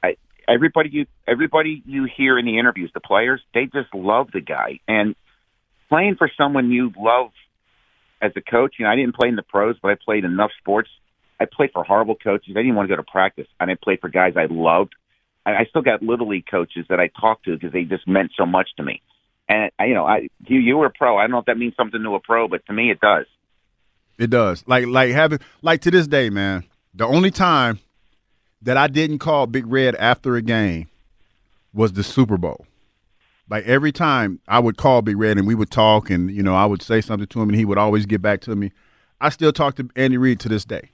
I 0.01 0.15
everybody 0.47 0.89
you 0.89 1.05
everybody 1.27 1.83
you 1.85 2.05
hear 2.05 2.39
in 2.39 2.45
the 2.45 2.57
interviews, 2.57 2.91
the 2.93 3.01
players, 3.01 3.41
they 3.53 3.65
just 3.65 3.93
love 3.93 4.29
the 4.31 4.41
guy. 4.41 4.79
And 4.87 5.15
playing 5.89 6.15
for 6.15 6.29
someone 6.37 6.71
you 6.71 6.91
love 6.97 7.31
as 8.21 8.31
a 8.35 8.41
coach, 8.41 8.75
you 8.79 8.85
know, 8.85 8.91
I 8.91 8.95
didn't 8.95 9.15
play 9.15 9.27
in 9.27 9.35
the 9.35 9.43
pros, 9.43 9.75
but 9.81 9.91
I 9.91 9.95
played 10.03 10.23
enough 10.23 10.51
sports. 10.59 10.89
I 11.39 11.45
played 11.45 11.71
for 11.73 11.83
horrible 11.83 12.15
coaches. 12.15 12.53
I 12.55 12.61
didn't 12.61 12.75
want 12.75 12.87
to 12.89 12.95
go 12.95 13.01
to 13.01 13.09
practice, 13.09 13.47
and 13.59 13.69
I 13.69 13.75
played 13.81 13.99
for 13.99 14.09
guys 14.09 14.33
I 14.37 14.47
loved. 14.49 14.93
And 15.45 15.57
I 15.57 15.65
still 15.65 15.81
got 15.81 16.01
little 16.01 16.29
league 16.29 16.45
coaches 16.49 16.85
that 16.89 17.01
I 17.01 17.09
talked 17.19 17.45
to 17.45 17.53
because 17.53 17.73
they 17.73 17.83
just 17.83 18.07
meant 18.07 18.31
so 18.37 18.45
much 18.45 18.69
to 18.77 18.83
me. 18.83 19.01
And 19.49 19.71
you 19.81 19.93
know, 19.93 20.05
I 20.05 20.29
you 20.47 20.59
you 20.59 20.77
were 20.77 20.85
a 20.85 20.91
pro. 20.91 21.17
I 21.17 21.23
don't 21.23 21.31
know 21.31 21.39
if 21.39 21.45
that 21.45 21.57
means 21.57 21.73
something 21.75 22.01
to 22.01 22.15
a 22.15 22.19
pro, 22.21 22.47
but 22.47 22.65
to 22.67 22.73
me 22.73 22.91
it 22.91 23.01
does. 23.01 23.25
It 24.17 24.29
does. 24.29 24.63
Like 24.67 24.85
like 24.85 25.11
having 25.11 25.39
like 25.61 25.81
to 25.81 25.91
this 25.91 26.07
day, 26.07 26.29
man. 26.29 26.63
The 26.93 27.05
only 27.05 27.29
time 27.29 27.79
that 28.61 28.77
I 28.77 28.87
didn't 28.87 29.19
call 29.19 29.47
Big 29.47 29.67
Red 29.67 29.95
after 29.95 30.37
a 30.37 30.41
game 30.41 30.87
was 31.73 31.91
the 31.93 32.03
Super 32.03 32.37
Bowl. 32.37 32.65
Like 33.49 33.65
every 33.65 33.91
time 33.91 34.39
I 34.47 34.59
would 34.59 34.77
call 34.77 35.01
Big 35.01 35.17
Red 35.17 35.37
and 35.37 35.45
we 35.47 35.55
would 35.55 35.69
talk 35.69 36.09
and 36.09 36.31
you 36.31 36.43
know 36.43 36.55
I 36.55 36.65
would 36.65 36.81
say 36.81 37.01
something 37.01 37.27
to 37.27 37.41
him 37.41 37.49
and 37.49 37.57
he 37.57 37.65
would 37.65 37.77
always 37.77 38.05
get 38.05 38.21
back 38.21 38.41
to 38.41 38.55
me. 38.55 38.71
I 39.19 39.29
still 39.29 39.53
talk 39.53 39.75
to 39.75 39.89
Andy 39.95 40.17
Reid 40.17 40.39
to 40.41 40.49
this 40.49 40.65
day. 40.65 40.89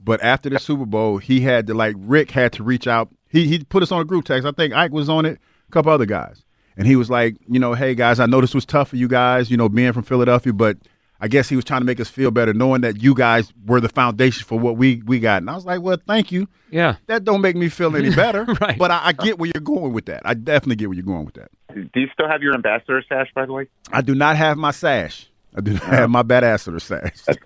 But 0.00 0.22
after 0.22 0.48
the 0.48 0.58
Super 0.58 0.86
Bowl, 0.86 1.18
he 1.18 1.40
had 1.40 1.66
to 1.66 1.74
like 1.74 1.96
Rick 1.98 2.30
had 2.30 2.52
to 2.54 2.62
reach 2.62 2.86
out. 2.86 3.08
He 3.28 3.46
he 3.48 3.64
put 3.64 3.82
us 3.82 3.90
on 3.90 4.00
a 4.00 4.04
group 4.04 4.24
text. 4.24 4.46
I 4.46 4.52
think 4.52 4.74
Ike 4.74 4.92
was 4.92 5.08
on 5.08 5.26
it, 5.26 5.38
a 5.68 5.72
couple 5.72 5.92
other 5.92 6.06
guys. 6.06 6.44
And 6.76 6.86
he 6.86 6.94
was 6.94 7.08
like, 7.08 7.36
you 7.48 7.58
know, 7.58 7.72
hey 7.72 7.94
guys, 7.94 8.20
I 8.20 8.26
know 8.26 8.40
this 8.40 8.54
was 8.54 8.66
tough 8.66 8.90
for 8.90 8.96
you 8.96 9.08
guys, 9.08 9.50
you 9.50 9.56
know, 9.56 9.68
being 9.68 9.92
from 9.92 10.02
Philadelphia, 10.02 10.52
but 10.52 10.76
I 11.20 11.28
guess 11.28 11.48
he 11.48 11.56
was 11.56 11.64
trying 11.64 11.80
to 11.80 11.86
make 11.86 12.00
us 12.00 12.08
feel 12.08 12.30
better, 12.30 12.52
knowing 12.52 12.82
that 12.82 13.02
you 13.02 13.14
guys 13.14 13.52
were 13.66 13.80
the 13.80 13.88
foundation 13.88 14.44
for 14.44 14.58
what 14.58 14.76
we 14.76 15.02
we 15.06 15.18
got. 15.18 15.42
And 15.42 15.50
I 15.50 15.54
was 15.54 15.64
like, 15.64 15.80
well, 15.80 15.98
thank 16.06 16.30
you. 16.30 16.48
Yeah. 16.70 16.96
That 17.06 17.24
don't 17.24 17.40
make 17.40 17.56
me 17.56 17.68
feel 17.68 17.96
any 17.96 18.14
better, 18.14 18.44
Right. 18.60 18.78
But 18.78 18.90
I, 18.90 19.00
I 19.06 19.12
get 19.12 19.38
where 19.38 19.50
you're 19.54 19.62
going 19.62 19.92
with 19.92 20.06
that. 20.06 20.22
I 20.24 20.34
definitely 20.34 20.76
get 20.76 20.88
where 20.88 20.96
you're 20.96 21.04
going 21.04 21.24
with 21.24 21.34
that. 21.34 21.50
Do 21.74 22.00
you 22.00 22.08
still 22.12 22.28
have 22.28 22.42
your 22.42 22.54
ambassador 22.54 23.02
sash, 23.08 23.28
by 23.34 23.46
the 23.46 23.52
way? 23.52 23.68
I 23.92 24.02
do 24.02 24.14
not 24.14 24.36
have 24.36 24.56
my 24.56 24.70
sash. 24.70 25.28
I 25.54 25.60
do 25.60 25.72
not 25.72 25.84
oh. 25.84 25.86
have 25.86 26.10
my 26.10 26.22
badass 26.22 26.72
or 26.72 26.78
sash. 26.80 27.24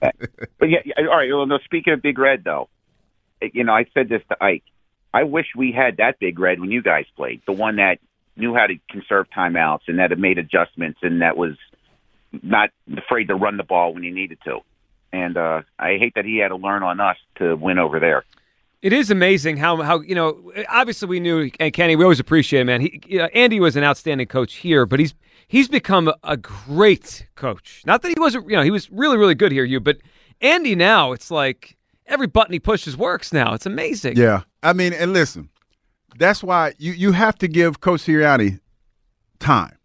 But 0.59 0.69
yeah, 0.69 0.81
yeah, 0.85 1.07
all 1.07 1.17
right. 1.17 1.31
Well, 1.33 1.47
no. 1.47 1.59
Speaking 1.65 1.95
of 1.95 2.03
Big 2.03 2.19
Red, 2.19 2.45
though, 2.45 2.69
you 3.41 3.65
know, 3.65 3.73
I 3.73 3.87
said 3.95 4.09
this 4.09 4.23
to 4.29 4.43
Ike. 4.43 4.65
I 5.15 5.25
wish 5.25 5.47
we 5.57 5.73
had 5.73 5.97
that 5.97 6.19
Big 6.19 6.39
Red 6.39 6.61
when 6.61 6.71
you 6.71 6.83
guys 6.83 7.07
played, 7.17 7.41
the 7.47 7.53
one 7.53 7.77
that 7.77 7.99
knew 8.37 8.55
how 8.55 8.67
to 8.67 8.75
conserve 8.91 9.27
timeouts 9.37 9.81
and 9.89 9.99
that 9.99 10.11
had 10.11 10.19
made 10.19 10.39
adjustments 10.39 11.01
and 11.03 11.23
that 11.23 11.37
was 11.37 11.57
not 12.43 12.71
afraid 12.97 13.29
to 13.29 13.35
run 13.35 13.57
the 13.57 13.65
ball 13.65 13.95
when 13.95 14.03
he 14.03 14.11
needed 14.11 14.39
to. 14.45 14.61
And 15.13 15.37
uh, 15.37 15.63
I 15.79 15.97
hate 15.99 16.15
that 16.15 16.25
he 16.25 16.39
had 16.39 16.49
to 16.49 16.57
learn 16.57 16.83
on 16.83 17.01
us 17.01 17.17
to 17.37 17.57
win 17.57 17.79
over 17.79 17.99
there. 17.99 18.25
It 18.83 18.95
is 18.95 19.11
amazing 19.11 19.59
how 19.59 19.83
how 19.83 20.01
you 20.01 20.15
know. 20.15 20.53
Obviously, 20.71 21.07
we 21.07 21.21
knew 21.21 21.51
and 21.61 21.73
Kenny. 21.73 21.97
We 21.97 22.05
always 22.05 22.21
appreciate 22.21 22.61
him, 22.61 22.69
man. 22.69 22.81
He, 22.81 23.21
uh, 23.21 23.29
Andy 23.35 23.61
was 23.61 23.77
an 23.77 23.85
outstanding 23.85 24.27
coach 24.27 24.55
here, 24.55 24.87
but 24.87 24.99
he's 24.99 25.13
he's 25.47 25.69
become 25.69 26.09
a, 26.09 26.15
a 26.25 26.37
great 26.39 27.27
coach. 27.35 27.83
Not 27.85 28.01
that 28.01 28.09
he 28.09 28.15
wasn't, 28.19 28.49
you 28.49 28.57
know, 28.57 28.63
he 28.63 28.71
was 28.71 28.91
really 28.91 29.19
really 29.19 29.35
good 29.35 29.53
here, 29.53 29.65
you. 29.65 29.81
But 29.81 29.99
Andy 30.41 30.75
now, 30.75 31.13
it's 31.13 31.31
like 31.31 31.77
every 32.07 32.27
button 32.27 32.55
he 32.55 32.59
pushes 32.59 32.97
works 32.97 33.35
now. 33.35 33.53
It's 33.53 33.67
amazing. 33.67 34.17
Yeah, 34.17 34.45
I 34.63 34.73
mean, 34.73 34.95
and 34.95 35.13
listen, 35.13 35.51
that's 36.17 36.43
why 36.43 36.73
you 36.79 36.93
you 36.93 37.13
have 37.13 37.37
to 37.39 37.49
give 37.49 37.81
Coach 37.81 38.05
Sirianni 38.05 38.61
time, 39.41 39.77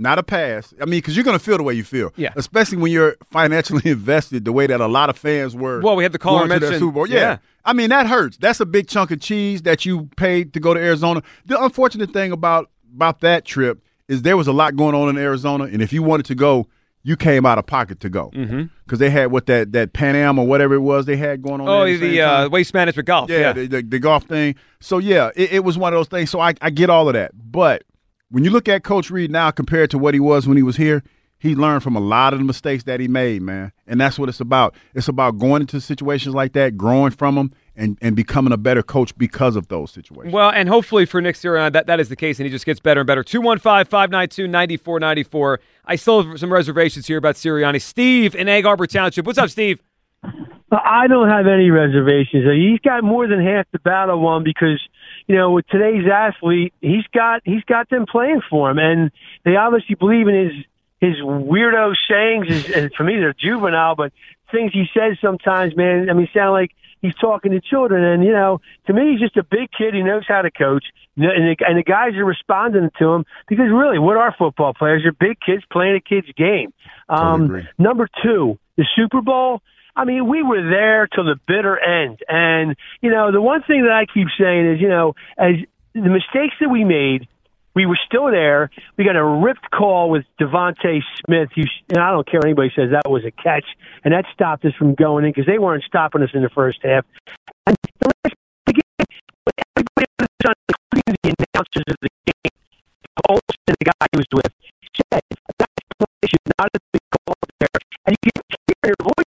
not 0.00 0.18
a 0.18 0.22
pass. 0.22 0.72
I 0.80 0.84
mean, 0.86 0.98
because 0.98 1.14
you're 1.16 1.24
going 1.24 1.38
to 1.38 1.44
feel 1.44 1.56
the 1.56 1.62
way 1.62 1.74
you 1.74 1.84
feel. 1.84 2.12
Yeah. 2.16 2.32
especially 2.36 2.78
when 2.78 2.90
you're 2.90 3.16
financially 3.30 3.82
invested 3.90 4.44
the 4.44 4.52
way 4.52 4.66
that 4.66 4.80
a 4.80 4.86
lot 4.88 5.10
of 5.10 5.16
fans 5.18 5.54
were. 5.54 5.80
Well, 5.80 5.94
we 5.96 6.02
had 6.02 6.12
the 6.12 6.18
caller 6.18 6.46
going 6.48 6.50
to 6.50 6.54
that 6.54 6.60
mention- 6.72 6.80
Super 6.80 6.92
Bowl. 6.92 7.06
Yeah. 7.08 7.20
yeah. 7.20 7.38
I 7.64 7.72
mean 7.74 7.90
that 7.90 8.06
hurts. 8.06 8.36
That's 8.38 8.58
a 8.60 8.66
big 8.66 8.88
chunk 8.88 9.10
of 9.10 9.20
cheese 9.20 9.62
that 9.62 9.84
you 9.84 10.08
paid 10.16 10.54
to 10.54 10.60
go 10.60 10.72
to 10.74 10.80
Arizona. 10.80 11.22
The 11.46 11.62
unfortunate 11.62 12.12
thing 12.12 12.32
about 12.32 12.70
about 12.94 13.20
that 13.20 13.44
trip 13.44 13.82
is 14.08 14.22
there 14.22 14.36
was 14.36 14.48
a 14.48 14.52
lot 14.52 14.74
going 14.76 14.94
on 14.94 15.08
in 15.10 15.18
Arizona, 15.18 15.64
and 15.64 15.80
if 15.82 15.92
you 15.92 16.02
wanted 16.02 16.26
to 16.26 16.34
go, 16.34 16.66
you 17.02 17.16
came 17.16 17.46
out 17.46 17.58
of 17.58 17.66
pocket 17.66 18.00
to 18.00 18.08
go 18.10 18.30
because 18.30 18.48
Mm-hmm. 18.50 18.96
they 18.96 19.10
had 19.10 19.30
what 19.30 19.46
that 19.46 19.72
that 19.72 19.92
Pan 19.92 20.16
Am 20.16 20.38
or 20.38 20.46
whatever 20.46 20.74
it 20.74 20.80
was 20.80 21.04
they 21.06 21.16
had 21.16 21.42
going 21.42 21.60
on. 21.60 21.68
Oh, 21.68 21.84
the, 21.84 21.96
the 21.96 22.20
uh, 22.22 22.48
waste 22.48 22.72
management 22.74 23.06
golf. 23.06 23.28
Yeah, 23.30 23.38
Yeah. 23.38 23.52
The, 23.52 23.66
the, 23.66 23.82
the 23.82 23.98
golf 23.98 24.24
thing. 24.24 24.54
So 24.80 24.96
yeah, 24.98 25.30
it, 25.36 25.52
it 25.52 25.64
was 25.64 25.76
one 25.78 25.92
of 25.92 25.98
those 25.98 26.08
things. 26.08 26.30
So 26.30 26.40
I, 26.40 26.54
I 26.62 26.70
get 26.70 26.88
all 26.90 27.08
of 27.08 27.14
that. 27.14 27.32
But 27.34 27.84
when 28.30 28.44
you 28.44 28.50
look 28.50 28.68
at 28.68 28.82
Coach 28.84 29.10
Reid 29.10 29.30
now 29.30 29.50
compared 29.50 29.90
to 29.90 29.98
what 29.98 30.14
he 30.14 30.20
was 30.20 30.46
when 30.46 30.56
he 30.56 30.62
was 30.62 30.76
here, 30.76 31.02
he 31.38 31.54
learned 31.54 31.82
from 31.82 31.96
a 31.96 32.00
lot 32.00 32.34
of 32.34 32.38
the 32.38 32.44
mistakes 32.44 32.84
that 32.84 33.00
he 33.00 33.08
made, 33.08 33.40
man. 33.40 33.72
And 33.86 34.00
that's 34.00 34.18
what 34.18 34.28
it's 34.28 34.40
about. 34.40 34.74
It's 34.94 35.08
about 35.08 35.38
going 35.38 35.62
into 35.62 35.80
situations 35.80 36.34
like 36.34 36.52
that, 36.52 36.76
growing 36.76 37.12
from 37.12 37.34
them, 37.34 37.52
and, 37.74 37.96
and 38.02 38.14
becoming 38.14 38.52
a 38.52 38.58
better 38.58 38.82
coach 38.82 39.16
because 39.16 39.56
of 39.56 39.68
those 39.68 39.90
situations. 39.90 40.34
Well, 40.34 40.50
and 40.50 40.68
hopefully 40.68 41.06
for 41.06 41.22
next 41.22 41.42
year 41.42 41.56
on, 41.56 41.72
that, 41.72 41.86
that 41.86 41.98
is 41.98 42.10
the 42.10 42.16
case, 42.16 42.38
and 42.38 42.44
he 42.44 42.50
just 42.50 42.66
gets 42.66 42.78
better 42.78 43.00
and 43.00 43.06
better. 43.06 43.24
215 43.24 43.86
592 43.86 44.48
9494. 44.48 45.60
I 45.86 45.96
still 45.96 46.22
have 46.22 46.38
some 46.38 46.52
reservations 46.52 47.06
here 47.06 47.16
about 47.16 47.36
Sirianni. 47.36 47.80
Steve 47.80 48.34
in 48.34 48.46
Egg 48.46 48.64
Harbor 48.64 48.86
Township. 48.86 49.24
What's 49.24 49.38
up, 49.38 49.48
Steve? 49.48 49.80
I 50.70 51.06
don't 51.08 51.28
have 51.28 51.46
any 51.46 51.70
reservations. 51.70 52.44
He's 52.54 52.80
got 52.80 53.02
more 53.02 53.26
than 53.26 53.44
half 53.44 53.66
the 53.72 53.78
battle 53.80 54.20
won 54.20 54.44
because, 54.44 54.80
you 55.30 55.36
know, 55.36 55.52
with 55.52 55.64
today's 55.68 56.10
athlete, 56.12 56.74
he's 56.80 57.06
got 57.14 57.42
he's 57.44 57.62
got 57.62 57.88
them 57.88 58.04
playing 58.04 58.42
for 58.50 58.68
him, 58.68 58.78
and 58.78 59.12
they 59.44 59.54
obviously 59.54 59.94
believe 59.94 60.26
in 60.26 60.34
his 60.34 60.64
his 61.00 61.22
weirdo 61.22 61.94
sayings. 62.10 62.48
His, 62.48 62.68
and 62.74 62.92
for 62.92 63.04
me, 63.04 63.14
they're 63.14 63.32
juvenile, 63.32 63.94
but 63.94 64.12
things 64.50 64.72
he 64.72 64.86
says 64.92 65.18
sometimes, 65.22 65.76
man. 65.76 66.10
I 66.10 66.14
mean, 66.14 66.28
sound 66.34 66.50
like 66.50 66.72
he's 67.00 67.14
talking 67.14 67.52
to 67.52 67.60
children. 67.60 68.02
And 68.02 68.24
you 68.24 68.32
know, 68.32 68.60
to 68.88 68.92
me, 68.92 69.12
he's 69.12 69.20
just 69.20 69.36
a 69.36 69.44
big 69.44 69.70
kid. 69.70 69.94
He 69.94 70.02
knows 70.02 70.24
how 70.26 70.42
to 70.42 70.50
coach, 70.50 70.86
and 71.16 71.24
the, 71.24 71.56
and 71.64 71.78
the 71.78 71.84
guys 71.84 72.14
are 72.16 72.24
responding 72.24 72.90
to 72.98 73.12
him 73.12 73.24
because 73.48 73.70
really, 73.70 74.00
what 74.00 74.16
are 74.16 74.34
football 74.36 74.74
players? 74.74 75.02
They're 75.04 75.12
big 75.12 75.38
kids 75.38 75.62
playing 75.70 75.94
a 75.94 76.00
kid's 76.00 76.32
game. 76.36 76.72
Um, 77.08 77.68
number 77.78 78.08
two, 78.20 78.58
the 78.76 78.84
Super 78.96 79.20
Bowl. 79.20 79.62
I 80.00 80.06
mean, 80.06 80.26
we 80.28 80.42
were 80.42 80.62
there 80.62 81.06
till 81.08 81.24
the 81.24 81.36
bitter 81.46 81.78
end. 81.78 82.20
And, 82.26 82.74
you 83.02 83.10
know, 83.10 83.30
the 83.30 83.42
one 83.42 83.60
thing 83.68 83.82
that 83.82 83.92
I 83.92 84.06
keep 84.08 84.28
saying 84.40 84.72
is, 84.72 84.80
you 84.80 84.88
know, 84.88 85.12
as 85.36 85.56
the 85.92 86.08
mistakes 86.08 86.56
that 86.60 86.70
we 86.70 86.84
made, 86.84 87.28
we 87.74 87.84
were 87.84 87.98
still 88.06 88.30
there. 88.30 88.70
We 88.96 89.04
got 89.04 89.16
a 89.16 89.22
ripped 89.24 89.70
call 89.70 90.08
with 90.08 90.24
DeVonta 90.40 91.02
Smith. 91.20 91.50
You, 91.54 91.64
and 91.90 91.98
I 91.98 92.12
don't 92.12 92.26
care 92.26 92.40
what 92.40 92.46
anybody 92.46 92.72
says 92.74 92.96
that 92.96 93.10
was 93.10 93.26
a 93.26 93.30
catch, 93.30 93.66
and 94.02 94.14
that 94.14 94.24
stopped 94.32 94.64
us 94.64 94.72
from 94.78 94.94
going 94.94 95.26
in 95.26 95.32
because 95.32 95.44
they 95.44 95.58
weren't 95.58 95.84
stopping 95.84 96.22
us 96.22 96.30
in 96.32 96.40
the 96.40 96.48
first 96.48 96.78
half. 96.82 97.04
And 97.66 97.76
the 98.00 98.10
last 98.24 98.34
game, 98.72 99.06
everybody 99.76 100.08
on, 100.48 100.54
including 100.96 101.36
the 101.36 101.44
announcers 101.52 101.84
of 101.92 101.96
the 102.00 102.08
game, 102.24 102.56
Olsen, 103.28 103.44
the 103.68 103.84
guy 103.84 104.06
he 104.12 104.16
was 104.16 104.26
with, 104.32 104.52
said 105.12 105.20
that 105.58 105.68
play 106.00 106.24
should 106.24 106.40
not 106.58 106.70
have 106.72 106.86
been 106.90 107.08
called 107.12 107.50
there. 107.60 107.68
And 108.06 108.16
you 108.24 108.30
can 108.32 108.44
hear 108.48 108.76
their 108.82 108.94
voices. 108.98 109.19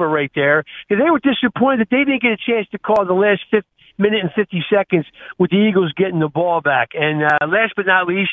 Over 0.00 0.08
right 0.08 0.30
there 0.34 0.64
because 0.88 1.02
they 1.02 1.10
were 1.10 1.20
disappointed 1.20 1.80
that 1.80 1.90
they 1.90 2.04
didn't 2.04 2.22
get 2.22 2.32
a 2.32 2.36
chance 2.36 2.66
to 2.72 2.78
call 2.78 3.04
the 3.04 3.12
last 3.12 3.42
50 3.50 3.66
minute 3.98 4.20
and 4.22 4.32
50 4.32 4.64
seconds 4.72 5.06
with 5.38 5.50
the 5.50 5.56
Eagles 5.56 5.92
getting 5.96 6.20
the 6.20 6.28
ball 6.28 6.60
back. 6.60 6.90
And 6.94 7.22
uh, 7.22 7.46
last 7.46 7.74
but 7.76 7.86
not 7.86 8.08
least, 8.08 8.30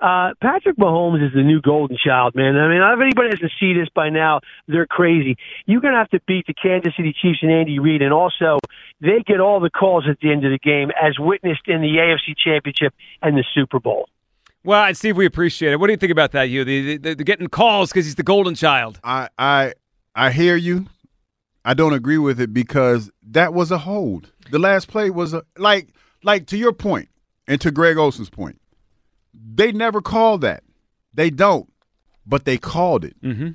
uh, 0.00 0.32
Patrick 0.40 0.76
Mahomes 0.76 1.24
is 1.24 1.32
the 1.32 1.42
new 1.42 1.60
golden 1.60 1.96
child, 1.96 2.34
man. 2.34 2.56
I 2.56 2.68
mean, 2.68 2.82
if 2.82 3.00
anybody 3.00 3.30
doesn't 3.30 3.52
see 3.60 3.72
this 3.72 3.88
by 3.94 4.10
now, 4.10 4.40
they're 4.66 4.86
crazy. 4.86 5.36
You're 5.64 5.80
going 5.80 5.94
to 5.94 5.98
have 5.98 6.10
to 6.10 6.20
beat 6.26 6.46
the 6.46 6.54
Kansas 6.54 6.92
City 6.96 7.14
Chiefs 7.20 7.38
and 7.42 7.52
Andy 7.52 7.78
Reid, 7.78 8.02
and 8.02 8.12
also 8.12 8.58
they 9.00 9.22
get 9.24 9.38
all 9.40 9.60
the 9.60 9.70
calls 9.70 10.04
at 10.10 10.18
the 10.20 10.32
end 10.32 10.44
of 10.44 10.50
the 10.50 10.58
game, 10.58 10.90
as 11.00 11.18
witnessed 11.18 11.68
in 11.68 11.80
the 11.82 11.96
AFC 11.98 12.36
Championship 12.36 12.92
and 13.22 13.36
the 13.36 13.44
Super 13.54 13.78
Bowl. 13.78 14.08
Well, 14.64 14.84
and 14.84 14.96
Steve, 14.96 15.16
we 15.16 15.26
appreciate 15.26 15.72
it. 15.72 15.80
What 15.80 15.88
do 15.88 15.92
you 15.92 15.96
think 15.96 16.12
about 16.12 16.32
that? 16.32 16.44
You, 16.44 16.64
the, 16.64 16.96
the, 16.96 17.14
the 17.14 17.24
getting 17.24 17.48
calls 17.48 17.90
because 17.90 18.04
he's 18.04 18.14
the 18.14 18.22
golden 18.22 18.54
child. 18.54 19.00
I 19.02 19.28
I 19.38 19.72
I 20.14 20.30
hear 20.30 20.56
you. 20.56 20.86
I 21.64 21.74
don't 21.74 21.92
agree 21.92 22.18
with 22.18 22.40
it 22.40 22.52
because 22.52 23.10
that 23.28 23.54
was 23.54 23.70
a 23.70 23.78
hold. 23.78 24.32
The 24.50 24.58
last 24.58 24.88
play 24.88 25.10
was 25.10 25.32
a 25.32 25.44
like 25.56 25.88
like 26.22 26.46
to 26.48 26.56
your 26.56 26.72
point 26.72 27.08
and 27.46 27.60
to 27.60 27.70
Greg 27.70 27.96
Olsen's 27.96 28.30
point. 28.30 28.60
They 29.34 29.72
never 29.72 30.00
called 30.00 30.40
that. 30.42 30.62
They 31.14 31.30
don't, 31.30 31.72
but 32.26 32.44
they 32.44 32.58
called 32.58 33.04
it. 33.04 33.20
Mm-hmm. 33.22 33.50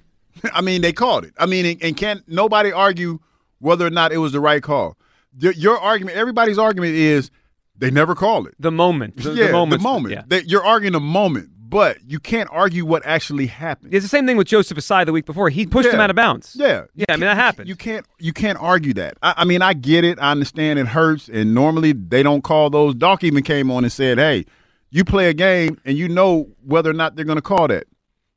I 0.53 0.61
mean, 0.61 0.81
they 0.81 0.93
called 0.93 1.25
it. 1.25 1.33
I 1.37 1.45
mean, 1.45 1.65
and, 1.65 1.83
and 1.83 1.97
can't 1.97 2.23
nobody 2.27 2.71
argue 2.71 3.19
whether 3.59 3.85
or 3.85 3.89
not 3.89 4.11
it 4.11 4.17
was 4.17 4.31
the 4.31 4.39
right 4.39 4.61
call. 4.63 4.97
Your, 5.39 5.53
your 5.53 5.77
argument, 5.79 6.17
everybody's 6.17 6.57
argument 6.57 6.93
is 6.95 7.29
they 7.77 7.91
never 7.91 8.15
called 8.15 8.47
it. 8.47 8.55
The 8.59 8.71
moment. 8.71 9.17
The, 9.17 9.33
yeah, 9.33 9.47
the 9.47 9.51
moment. 9.51 9.81
The 9.81 9.83
moment. 9.83 10.13
Yeah. 10.13 10.23
They- 10.27 10.43
you're 10.43 10.63
arguing 10.65 10.93
the 10.93 10.99
moment, 10.99 11.49
but 11.69 11.97
you 12.05 12.19
can't 12.19 12.49
argue 12.51 12.85
what 12.85 13.05
actually 13.05 13.47
happened. 13.47 13.93
It's 13.93 14.05
the 14.05 14.09
same 14.09 14.25
thing 14.25 14.37
with 14.37 14.47
Joseph 14.47 14.77
Ossai 14.77 15.05
the 15.05 15.11
week 15.11 15.25
before. 15.25 15.49
He 15.49 15.65
pushed 15.65 15.89
him 15.89 15.99
out 15.99 16.09
of 16.09 16.15
bounds. 16.15 16.55
Yeah, 16.57 16.85
Yeah, 16.95 17.05
I 17.09 17.13
mean, 17.13 17.21
that 17.21 17.35
happened. 17.35 17.67
You 17.67 17.75
can't 17.75 18.05
you 18.19 18.33
can't 18.33 18.57
argue 18.59 18.93
that. 18.93 19.17
I, 19.21 19.33
I 19.37 19.45
mean, 19.45 19.61
I 19.61 19.73
get 19.73 20.03
it. 20.03 20.17
I 20.19 20.31
understand 20.31 20.79
it 20.79 20.87
hurts, 20.87 21.29
and 21.29 21.53
normally 21.53 21.93
they 21.93 22.23
don't 22.23 22.43
call 22.43 22.69
those. 22.69 22.95
Doc 22.95 23.23
even 23.23 23.43
came 23.43 23.69
on 23.71 23.83
and 23.83 23.91
said, 23.91 24.17
"Hey, 24.17 24.45
you 24.89 25.03
play 25.03 25.29
a 25.29 25.33
game, 25.33 25.79
and 25.83 25.97
you 25.97 26.07
know 26.07 26.49
whether 26.63 26.89
or 26.89 26.93
not 26.93 27.15
they're 27.15 27.25
going 27.25 27.37
to 27.37 27.41
call 27.41 27.67
that." 27.67 27.87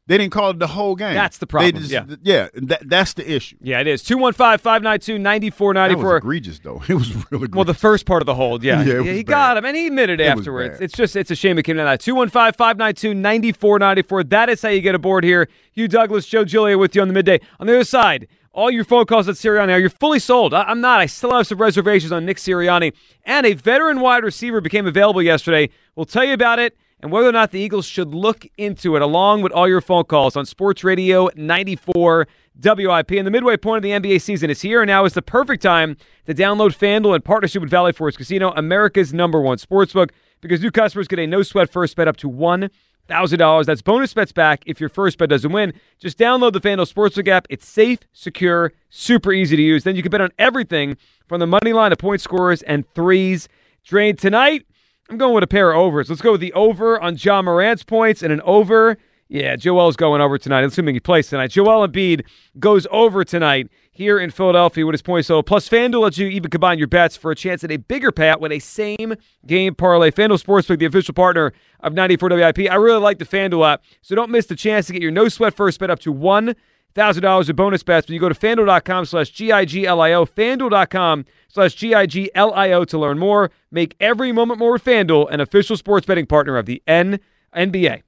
They 0.07 0.19
didn't 0.19 0.33
call 0.33 0.51
it 0.51 0.59
the 0.59 0.67
whole 0.67 0.97
game. 0.97 1.15
That's 1.15 1.39
the 1.39 1.47
They 1.47 1.51
problem, 1.51 1.83
just- 1.85 1.91
yeah. 1.93 2.05
yeah. 2.23 2.49
That, 2.55 2.89
that's 2.89 3.15
the 3.15 3.31
issue. 3.31 3.57
Yeah, 3.61 3.79
it 3.81 3.87
is. 3.87 4.03
215 4.03 4.59
592 4.59 5.13
That 5.13 5.19
was 5.19 5.23
9494. 5.23 6.17
egregious, 6.17 6.59
though. 6.59 6.83
It 6.89 6.95
was 6.95 7.15
really 7.31 7.47
good. 7.47 7.55
Well, 7.55 7.65
the 7.65 7.75
first 7.75 8.07
part 8.07 8.21
of 8.21 8.27
the 8.27 8.35
hold, 8.35 8.65
yeah. 8.65 8.83
Yeah, 8.85 8.99
was 8.99 9.07
he 9.07 9.23
bad. 9.23 9.27
got 9.27 9.57
him, 9.59 9.65
and 9.67 9.77
he 9.77 9.87
admitted 9.87 10.21
It 10.21 10.25
afterwards. 10.27 10.81
It's 10.81 10.95
just, 10.95 11.15
it's 11.15 11.31
a 11.31 11.37
shame 11.37 11.59
it 11.59 11.63
came 11.63 11.77
to 11.77 11.83
that. 11.85 12.01
215 12.01 12.55
592 12.55 13.15
9494. 13.15 14.25
That 14.25 14.49
is 14.49 14.63
how 14.63 14.69
you 14.71 14.81
get 14.81 14.95
aboard 14.97 15.23
here. 15.23 15.49
Hugh 15.73 15.87
Douglas, 15.87 16.27
Joe 16.27 16.45
Giglio 16.45 16.77
with 16.79 16.95
you 16.97 17.03
on 17.03 17.09
the 17.09 17.15
midday. 17.15 17.39
On 17.61 17.67
the 17.69 17.75
other 17.75 17.85
side, 17.85 18.27
all 18.53 18.69
your 18.71 18.83
phone 18.85 19.05
calls 19.07 19.29
at 19.29 19.37
Sirianni, 19.37 19.73
are 19.73 19.79
you 19.79 19.89
fully 19.89 20.19
sold? 20.19 20.53
I- 20.55 20.65
I'm 20.65 20.81
not. 20.81 20.99
I 21.01 21.07
still 21.07 21.33
have 21.37 21.47
some 21.47 21.59
reservations 21.59 22.11
on 22.11 22.27
Nick 22.27 22.39
Sirianni. 22.39 22.93
And 23.25 23.47
a 23.47 23.53
veteran 23.55 24.01
wide 24.01 24.25
receiver 24.25 24.61
became 24.61 24.89
available 24.89 25.23
yesterday. 25.23 25.71
We'll 25.95 26.07
tell 26.07 26.25
you 26.25 26.33
about 26.35 26.59
it 26.59 26.77
and 27.03 27.11
whether 27.11 27.29
or 27.29 27.33
not 27.33 27.51
the 27.51 27.61
Eagles 27.61 27.87
should 27.87 28.15
look 28.15 28.47
into 28.59 28.97
it, 28.97 29.03
along 29.03 29.43
with 29.43 29.53
all 29.53 29.69
your 29.69 29.81
phone 29.81 30.05
calls 30.05 30.37
on 30.37 30.45
Sports 30.45 30.85
Radio 30.85 31.29
94 31.35 32.27
WIP. 32.63 33.11
And 33.13 33.27
the 33.27 33.31
midway 33.31 33.57
point 33.57 33.79
of 33.79 33.83
the 33.83 33.91
NBA 34.11 34.21
season 34.21 34.51
is 34.51 34.61
here, 34.61 34.83
and 34.83 34.89
now 34.89 35.05
is 35.05 35.15
the 35.15 35.23
perfect 35.23 35.63
time 35.63 35.97
to 36.27 36.35
download 36.35 36.77
FanDuel 36.77 37.17
in 37.17 37.23
partnership 37.23 37.63
with 37.63 37.71
Valley 37.71 37.93
Forge 37.93 38.17
Casino, 38.17 38.53
America's 38.53 39.15
number 39.15 39.41
one 39.41 39.59
sportsbook, 39.59 40.11
because 40.41 40.61
new 40.61 40.71
customers 40.71 41.09
get 41.09 41.19
a 41.19 41.27
no 41.27 41.43
sweat 41.43 41.71
first 41.71 41.97
bet 41.97 42.07
up 42.07 42.17
to 42.19 42.29
$1,000. 42.29 43.65
That's 43.65 43.83
bonus 43.83 44.13
bets 44.13 44.33
back 44.33 44.63
if 44.67 44.79
your 44.79 44.91
first 44.91 45.17
bet 45.17 45.31
doesn't 45.31 45.53
win. 45.53 45.73
Just 45.99 46.19
download 46.19 46.53
the 46.53 46.61
FanDuel 46.61 46.93
Sportsbook 46.93 47.29
app. 47.29 47.47
It's 47.49 47.67
safe, 47.67 48.01
secure, 48.13 48.73
super 48.91 49.33
easy 49.33 49.57
to 49.57 49.63
use. 49.63 49.85
Then 49.85 49.97
you 49.97 50.03
can 50.03 50.11
bet 50.11 50.21
on 50.21 50.33
everything 50.39 50.97
from 51.27 51.41
the 51.41 51.47
money 51.47 51.73
line 51.73 51.91
to 51.91 51.97
point 51.97 52.21
scorers 52.21 52.63
and 52.63 52.85
threes. 52.95 53.49
Drained 53.85 54.19
tonight. 54.19 54.67
I'm 55.11 55.19
going 55.19 55.35
with 55.35 55.43
a 55.43 55.49
pair 55.49 55.73
of 55.73 55.77
overs. 55.77 56.09
Let's 56.09 56.23
go 56.23 56.33
with 56.33 56.41
the 56.41 56.53
over 56.53 57.01
on 57.01 57.17
Ja 57.19 57.43
Morant's 57.43 57.83
points 57.83 58.23
and 58.23 58.33
an 58.33 58.41
over. 58.43 58.97
Yeah, 59.29 59.57
Joel's 59.57 59.97
going 59.97 60.21
over 60.21 60.39
tonight, 60.39 60.63
assuming 60.63 60.95
he 60.95 61.01
plays 61.01 61.29
tonight. 61.29 61.51
Joel 61.51 61.89
Embiid 61.89 62.25
goes 62.61 62.87
over 62.93 63.25
tonight 63.25 63.69
here 63.91 64.21
in 64.21 64.31
Philadelphia 64.31 64.87
with 64.87 64.95
his 64.95 65.03
points 65.03 65.27
total. 65.27 65.43
Plus, 65.43 65.69
FanDuel 65.69 66.03
lets 66.03 66.19
you 66.19 66.29
even 66.29 66.49
combine 66.49 66.79
your 66.79 66.87
bets 66.87 67.17
for 67.17 67.33
a 67.33 67.35
chance 67.35 67.65
at 67.65 67.73
a 67.73 67.77
bigger 67.77 68.13
payout 68.13 68.39
with 68.39 68.53
a 68.53 68.61
same 68.61 69.17
game 69.47 69.75
parlay. 69.75 70.13
FanDuel 70.13 70.41
Sportsbook, 70.41 70.79
the 70.79 70.87
official 70.87 71.13
partner 71.13 71.53
of 71.81 71.93
94 71.93 72.29
WIP. 72.29 72.71
I 72.71 72.77
really 72.77 73.01
like 73.01 73.19
the 73.19 73.27
FanDuel 73.27 73.69
app, 73.69 73.83
so 74.03 74.15
don't 74.15 74.31
miss 74.31 74.47
the 74.47 74.55
chance 74.55 74.87
to 74.87 74.93
get 74.93 75.03
your 75.03 75.11
no 75.11 75.29
sweat 75.29 75.55
first 75.55 75.81
bet 75.81 75.91
up 75.91 75.99
to 76.01 76.13
one 76.13 76.55
thousand 76.95 77.23
dollars 77.23 77.49
in 77.49 77.57
bonus 77.57 77.83
bets 77.83 78.09
when 78.09 78.15
you 78.15 78.21
go 78.21 78.29
to 78.29 78.35
fanduel.com 78.35 79.05
slash 79.05 79.31
G-I-G-L-I-O, 79.31 80.27
fanduel.com 80.27 81.25
slash 81.49 81.75
G-I-G-L-I-O 81.75 82.85
to 82.85 82.99
learn 82.99 83.19
more. 83.19 83.51
Make 83.71 83.97
every 84.01 84.33
moment 84.33 84.59
more 84.59 84.73
with 84.73 84.85
FanDuel, 84.85 85.31
an 85.31 85.41
official 85.41 85.77
sports 85.77 86.07
betting 86.07 86.27
partner 86.27 86.57
of 86.57 86.67
the 86.67 86.83
N- 86.87 87.21
NBA. 87.55 88.03